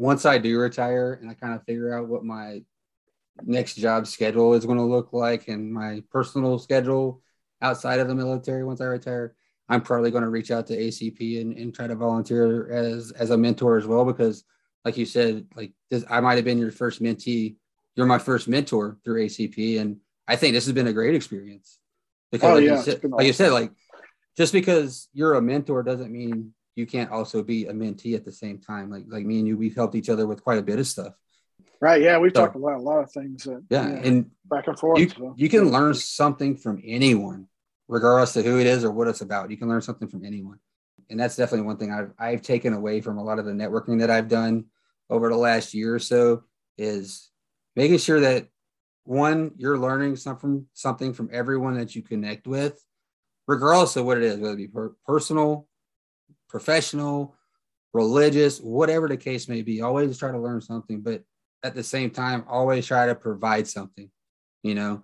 [0.01, 2.62] once I do retire and I kind of figure out what my
[3.42, 7.20] next job schedule is going to look like and my personal schedule
[7.61, 9.34] outside of the military once I retire,
[9.68, 13.28] I'm probably going to reach out to ACP and, and try to volunteer as as
[13.28, 14.42] a mentor as well because
[14.86, 17.57] like you said, like this I might have been your first mentee.
[17.94, 19.82] You're my first mentor through ACP.
[19.82, 21.78] And I think this has been a great experience.
[22.32, 23.72] Because oh, like, yeah, you said, like you said, like
[24.34, 28.33] just because you're a mentor doesn't mean you can't also be a mentee at the
[28.33, 28.91] same time.
[28.91, 31.14] Like like me and you, we've helped each other with quite a bit of stuff.
[31.81, 32.03] Right.
[32.03, 33.45] Yeah, we've so, talked about a lot of things.
[33.45, 34.99] That, yeah, and back and forth.
[35.01, 35.35] You, so.
[35.37, 37.47] you can learn something from anyone,
[37.89, 39.51] regardless of who it is or what it's about.
[39.51, 40.59] You can learn something from anyone,
[41.09, 44.01] and that's definitely one thing I've I've taken away from a lot of the networking
[44.01, 44.66] that I've done
[45.09, 46.45] over the last year or so
[46.79, 47.31] is
[47.77, 48.47] making sure that
[49.05, 52.81] one you're learning something something from everyone that you connect with
[53.49, 55.66] regardless of what it is whether it be per- personal
[56.51, 57.34] professional,
[57.92, 59.80] religious, whatever the case may be.
[59.80, 61.22] Always try to learn something, but
[61.62, 64.11] at the same time, always try to provide something,
[64.62, 65.03] you know.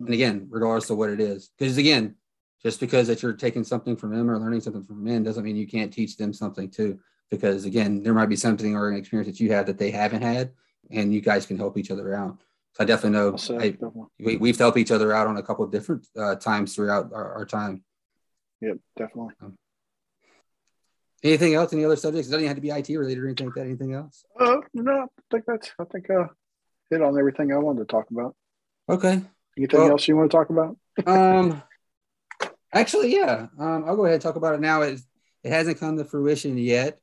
[0.00, 2.16] And again, regardless of what it is, because again,
[2.62, 5.56] just because that you're taking something from them or learning something from them doesn't mean
[5.56, 6.98] you can't teach them something too.
[7.30, 10.22] Because again, there might be something or an experience that you have that they haven't
[10.22, 10.52] had,
[10.90, 12.38] and you guys can help each other out.
[12.74, 13.76] So I definitely know I,
[14.18, 17.34] we, we've helped each other out on a couple of different uh, times throughout our,
[17.34, 17.84] our time.
[18.60, 19.34] Yep, definitely.
[19.42, 19.56] Um,
[21.22, 21.72] Anything else?
[21.72, 22.28] Any other subjects?
[22.28, 23.66] It doesn't have to be IT related or anything like that.
[23.66, 24.24] Anything else?
[24.38, 25.72] Uh, no, I think that's.
[25.78, 26.26] I think uh,
[26.90, 28.36] hit on everything I wanted to talk about.
[28.88, 29.22] Okay.
[29.56, 30.76] Anything well, else you want to talk about?
[31.06, 31.62] um,
[32.72, 33.48] actually, yeah.
[33.58, 34.82] Um, I'll go ahead and talk about it now.
[34.82, 35.00] It
[35.42, 37.00] it hasn't come to fruition yet,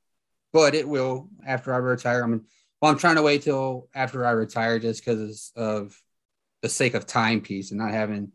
[0.53, 2.23] but it will after I retire.
[2.23, 2.45] I mean,
[2.81, 5.99] well, I'm trying to wait till after I retire just because of
[6.61, 8.31] the sake of time piece and not having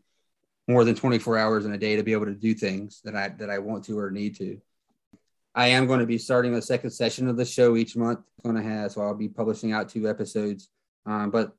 [0.67, 3.29] more than 24 hours in a day to be able to do things that I
[3.29, 4.61] that I want to or need to.
[5.53, 8.19] I am going to be starting a second session of the show each month.
[8.43, 10.69] Going to have so I'll be publishing out two episodes,
[11.05, 11.53] um, but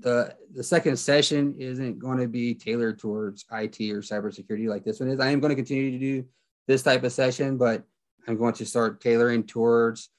[0.00, 5.00] the the second session isn't going to be tailored towards IT or cybersecurity like this
[5.00, 5.20] one is.
[5.20, 6.24] I am going to continue to do
[6.66, 7.82] this type of session, but
[8.28, 10.10] I'm going to start tailoring towards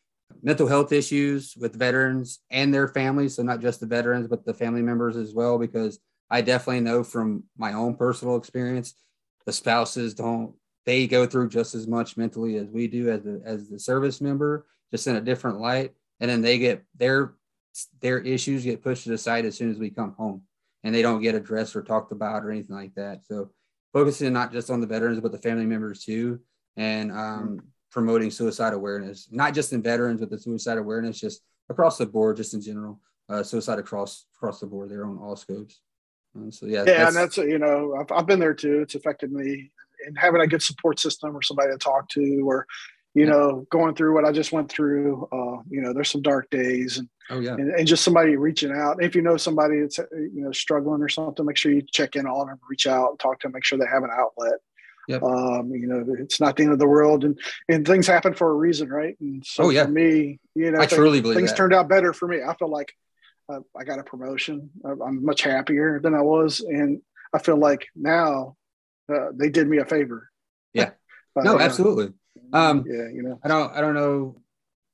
[0.41, 3.35] mental health issues with veterans and their families.
[3.35, 7.03] So not just the veterans, but the family members as well, because I definitely know
[7.03, 8.93] from my own personal experience,
[9.45, 10.53] the spouses don't
[10.85, 14.21] they go through just as much mentally as we do as the as the service
[14.21, 15.93] member, just in a different light.
[16.19, 17.35] And then they get their
[18.01, 20.41] their issues get pushed to the side as soon as we come home
[20.83, 23.25] and they don't get addressed or talked about or anything like that.
[23.25, 23.51] So
[23.93, 26.39] focusing not just on the veterans, but the family members too,
[26.77, 27.61] and um,
[27.91, 32.37] promoting suicide awareness, not just in veterans, but the suicide awareness just across the board,
[32.37, 32.99] just in general,
[33.29, 34.89] uh, suicide across across the board.
[34.89, 35.81] They're on all scopes.
[36.35, 38.81] Um, so yeah, yeah, that's, and that's you know I've, I've been there too.
[38.81, 39.71] It's affected me,
[40.05, 42.65] and having a good support system or somebody to talk to, or
[43.13, 45.27] you know, going through what I just went through.
[45.31, 48.71] Uh, you know, there's some dark days, and oh yeah, and, and, just somebody reaching
[48.71, 49.01] out.
[49.03, 52.27] If you know somebody that's you know struggling or something, make sure you check in
[52.27, 54.59] on them, reach out, and talk to them, make sure they have an outlet.
[55.07, 55.23] Yep.
[55.23, 58.51] Um, you know, it's not the end of the world, and and things happen for
[58.51, 59.17] a reason, right?
[59.19, 59.85] And so oh, yeah.
[59.85, 61.57] for me, you know, I truly believe things that.
[61.57, 62.41] turned out better for me.
[62.47, 62.93] I feel like
[63.51, 64.69] uh, I got a promotion.
[64.85, 67.01] I'm much happier than I was, and
[67.33, 68.55] I feel like now
[69.09, 70.29] uh, they did me a favor.
[70.73, 70.91] Yeah.
[71.35, 72.13] no, uh, absolutely.
[72.53, 74.41] Um, yeah, you know, I don't, I don't know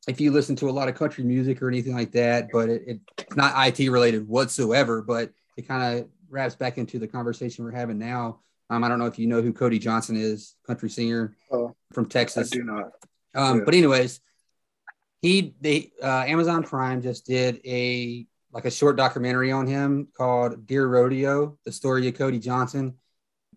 [0.07, 2.84] if you listen to a lot of country music or anything like that, but it,
[2.88, 5.01] it, it's not IT related whatsoever.
[5.01, 8.41] But it kind of wraps back into the conversation we're having now.
[8.70, 12.07] Um, I don't know if you know who Cody Johnson is, country singer oh, from
[12.07, 12.51] Texas.
[12.51, 12.91] I do not.
[13.36, 13.63] Um, yeah.
[13.66, 14.22] But anyways,
[15.22, 20.66] he they uh, Amazon Prime just did a like a short documentary on him called
[20.66, 22.95] Dear Rodeo: The Story of Cody Johnson.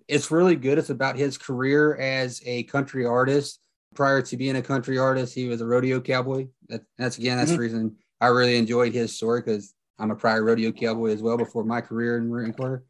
[0.08, 0.78] It's really good.
[0.78, 3.60] It's about his career as a country artist
[3.94, 6.48] prior to being a country artist, he was a rodeo cowboy.
[6.68, 7.56] That, that's again, that's mm-hmm.
[7.56, 11.36] the reason I really enjoyed his story because I'm a prior rodeo cowboy as well
[11.36, 12.84] before my career in Marine Corps.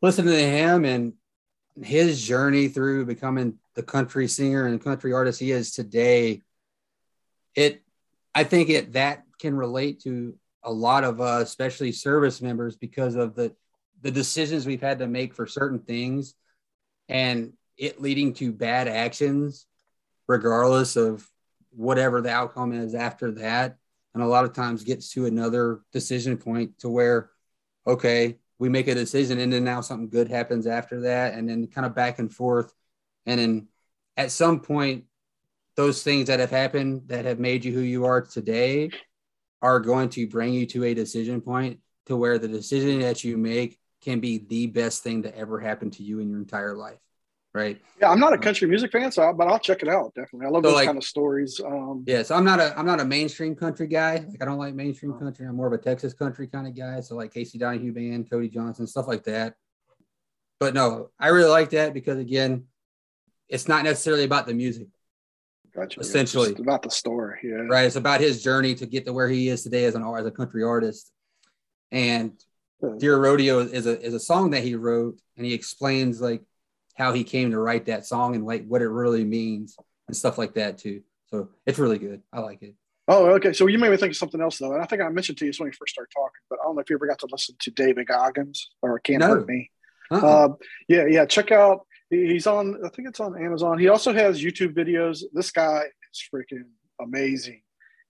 [0.00, 1.14] Listening to him and
[1.82, 6.42] his journey through becoming the country singer and country artist he is today,
[7.54, 7.82] it
[8.34, 13.16] I think it that can relate to a lot of us, especially service members, because
[13.16, 13.54] of the
[14.02, 16.34] the decisions we've had to make for certain things
[17.08, 19.66] and it leading to bad actions
[20.26, 21.28] regardless of
[21.70, 23.76] whatever the outcome is after that.
[24.14, 27.30] And a lot of times gets to another decision point to where,
[27.86, 31.34] okay, we make a decision and then now something good happens after that.
[31.34, 32.72] And then kind of back and forth.
[33.26, 33.68] And then
[34.16, 35.04] at some point,
[35.76, 38.90] those things that have happened that have made you who you are today
[39.62, 43.36] are going to bring you to a decision point to where the decision that you
[43.36, 46.98] make can be the best thing to ever happen to you in your entire life
[47.54, 47.80] right?
[48.00, 50.46] Yeah, I'm not a country music fan, so but I'll check it out definitely.
[50.46, 51.60] I love so those like, kind of stories.
[51.64, 54.24] Um, yeah, so I'm not a I'm not a mainstream country guy.
[54.28, 55.46] Like I don't like mainstream country.
[55.46, 57.00] I'm more of a Texas country kind of guy.
[57.00, 59.54] So like Casey Donahew band, Cody Johnson, stuff like that.
[60.60, 62.64] But no, I really like that because again,
[63.48, 64.88] it's not necessarily about the music.
[65.74, 66.00] Gotcha.
[66.00, 67.38] Essentially, it's about the story.
[67.44, 67.66] Yeah.
[67.68, 67.86] Right.
[67.86, 70.30] It's about his journey to get to where he is today as an as a
[70.30, 71.12] country artist.
[71.92, 72.32] And
[72.98, 76.42] Dear Rodeo is a is a song that he wrote, and he explains like
[76.94, 79.76] how he came to write that song and like what it really means
[80.06, 81.02] and stuff like that too.
[81.26, 82.22] So it's really good.
[82.32, 82.74] I like it.
[83.08, 83.52] Oh, okay.
[83.52, 85.46] So you made me think of something else though, and I think I mentioned to
[85.46, 87.28] you when we first started talking, but I don't know if you ever got to
[87.30, 89.28] listen to David Goggins or Can't no.
[89.28, 89.70] Hurt Me.
[90.10, 90.26] Uh-uh.
[90.26, 90.48] Uh,
[90.88, 91.24] yeah, yeah.
[91.24, 91.86] Check out.
[92.10, 92.76] He's on.
[92.84, 93.78] I think it's on Amazon.
[93.78, 95.22] He also has YouTube videos.
[95.32, 96.64] This guy is freaking
[97.00, 97.62] amazing.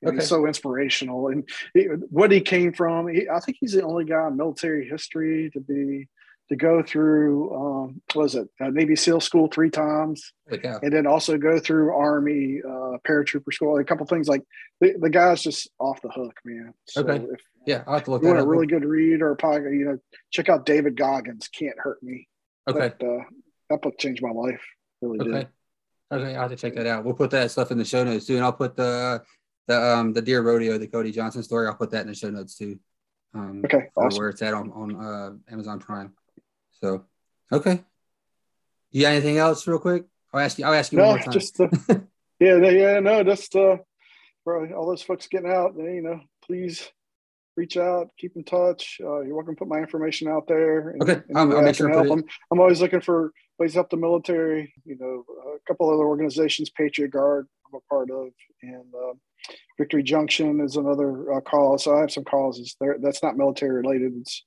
[0.07, 0.17] Okay.
[0.17, 3.09] He's so inspirational, and he, what he came from.
[3.09, 6.09] He, I think he's the only guy in military history to be
[6.51, 10.79] to go through um, was it uh, Navy SEAL school three times, yeah.
[10.83, 13.77] and then also go through Army uh, paratrooper school.
[13.77, 14.45] A couple things like
[14.81, 16.75] the, the guy's just off the hook, man.
[16.87, 17.25] So okay.
[17.25, 18.23] If, yeah, I have to look.
[18.23, 19.77] You want a really good read or a podcast?
[19.77, 19.99] You know,
[20.31, 21.49] check out David Goggins.
[21.49, 22.29] Can't hurt me.
[22.69, 22.93] Okay.
[22.99, 23.25] But, uh,
[23.71, 24.63] that book changed my life.
[25.03, 25.31] Really okay.
[25.31, 25.49] did.
[26.11, 27.05] Okay, I have to check that out.
[27.05, 29.23] We'll put that stuff in the show notes too, and I'll put the
[29.69, 31.69] the um the Dear Rodeo, the Cody Johnson story.
[31.69, 32.79] I'll put that in the show notes too.
[33.35, 34.19] Um, okay, awesome.
[34.19, 36.15] Where it's at on on uh, Amazon Prime.
[36.81, 37.05] So,
[37.53, 37.85] okay.
[38.91, 40.07] You got anything else, real quick?
[40.33, 40.65] I'll ask you.
[40.65, 41.33] I'll ask you no, one more time.
[41.33, 41.69] Just, uh,
[42.41, 43.77] yeah, yeah, no, just uh,
[44.45, 46.91] for all those folks getting out, you know, please
[47.57, 48.99] reach out, keep in touch.
[49.03, 50.91] Uh, you're welcome to put my information out there.
[50.91, 51.91] And, okay, I'll, I'll make sure.
[51.91, 52.11] Help.
[52.11, 54.73] I'm, I'm always looking for ways to help the military.
[54.87, 58.29] You know, a couple other organizations, Patriot Guard, I'm a part of,
[58.63, 59.15] and uh,
[59.79, 61.85] Victory Junction is another uh, cause.
[61.85, 62.97] So I have some causes there.
[63.01, 64.13] That's not military related.
[64.21, 64.45] It's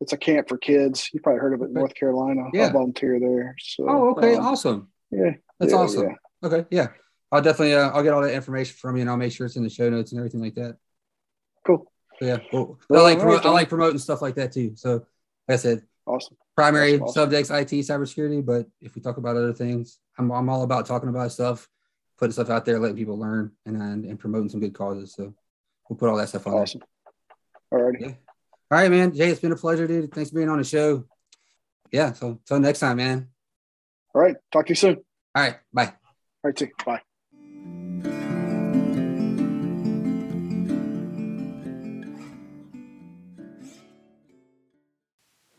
[0.00, 1.10] it's a camp for kids.
[1.12, 2.42] You probably heard of it in North Carolina.
[2.52, 2.66] Yeah.
[2.68, 3.56] I volunteer there.
[3.58, 4.88] So, Oh, okay, um, awesome.
[5.10, 6.02] yeah, That's yeah, awesome.
[6.04, 6.46] yeah.
[6.48, 6.88] Okay, yeah.
[7.32, 9.56] I'll definitely uh, I'll get all that information from you and I'll make sure it's
[9.56, 10.76] in the show notes and everything like that.
[11.66, 11.90] Cool.
[12.20, 12.78] So, yeah, cool.
[12.92, 14.72] I like all promo- right, I like promoting stuff like that too.
[14.76, 14.92] So,
[15.48, 16.36] like I said, Awesome.
[16.56, 17.12] primary awesome.
[17.12, 21.08] subjects IT cybersecurity, but if we talk about other things, I'm I'm all about talking
[21.08, 21.68] about stuff,
[22.18, 25.14] putting stuff out there, letting people learn, and and, promoting some good causes.
[25.14, 25.34] So
[25.88, 26.54] we'll put all that stuff on.
[26.54, 26.82] Awesome.
[27.70, 28.04] All righty.
[28.04, 28.12] Yeah.
[28.70, 29.14] All right, man.
[29.14, 30.12] Jay, it's been a pleasure, dude.
[30.12, 31.04] Thanks for being on the show.
[31.90, 32.12] Yeah.
[32.12, 33.28] So until next time, man.
[34.14, 34.36] All right.
[34.52, 34.96] Talk to you soon.
[35.34, 35.56] All right.
[35.72, 35.84] Bye.
[35.84, 35.92] All
[36.44, 36.70] right, see.
[36.84, 37.07] Bye.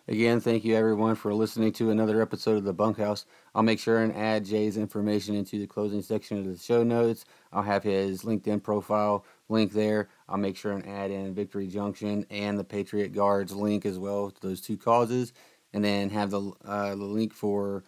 [0.10, 3.28] Again, thank you everyone for listening to another episode of the Bunkhouse.
[3.54, 7.26] I'll make sure and add Jay's information into the closing section of the show notes.
[7.54, 10.10] I'll have his LinkedIn profile link there.
[10.28, 14.32] I'll make sure and add in Victory Junction and the Patriot Guards link as well
[14.32, 15.32] to those two causes,
[15.74, 17.84] and then have the uh, the link for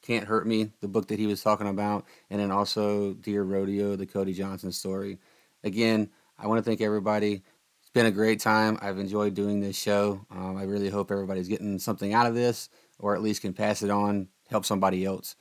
[0.00, 3.96] Can't Hurt Me, the book that he was talking about, and then also Dear Rodeo,
[3.96, 5.18] the Cody Johnson story.
[5.64, 7.42] Again, I want to thank everybody.
[7.88, 8.76] It's been a great time.
[8.82, 10.20] I've enjoyed doing this show.
[10.30, 12.68] Um, I really hope everybody's getting something out of this,
[12.98, 15.36] or at least can pass it on, help somebody else.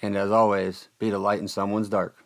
[0.00, 2.16] And as always, be the light in someone's dark.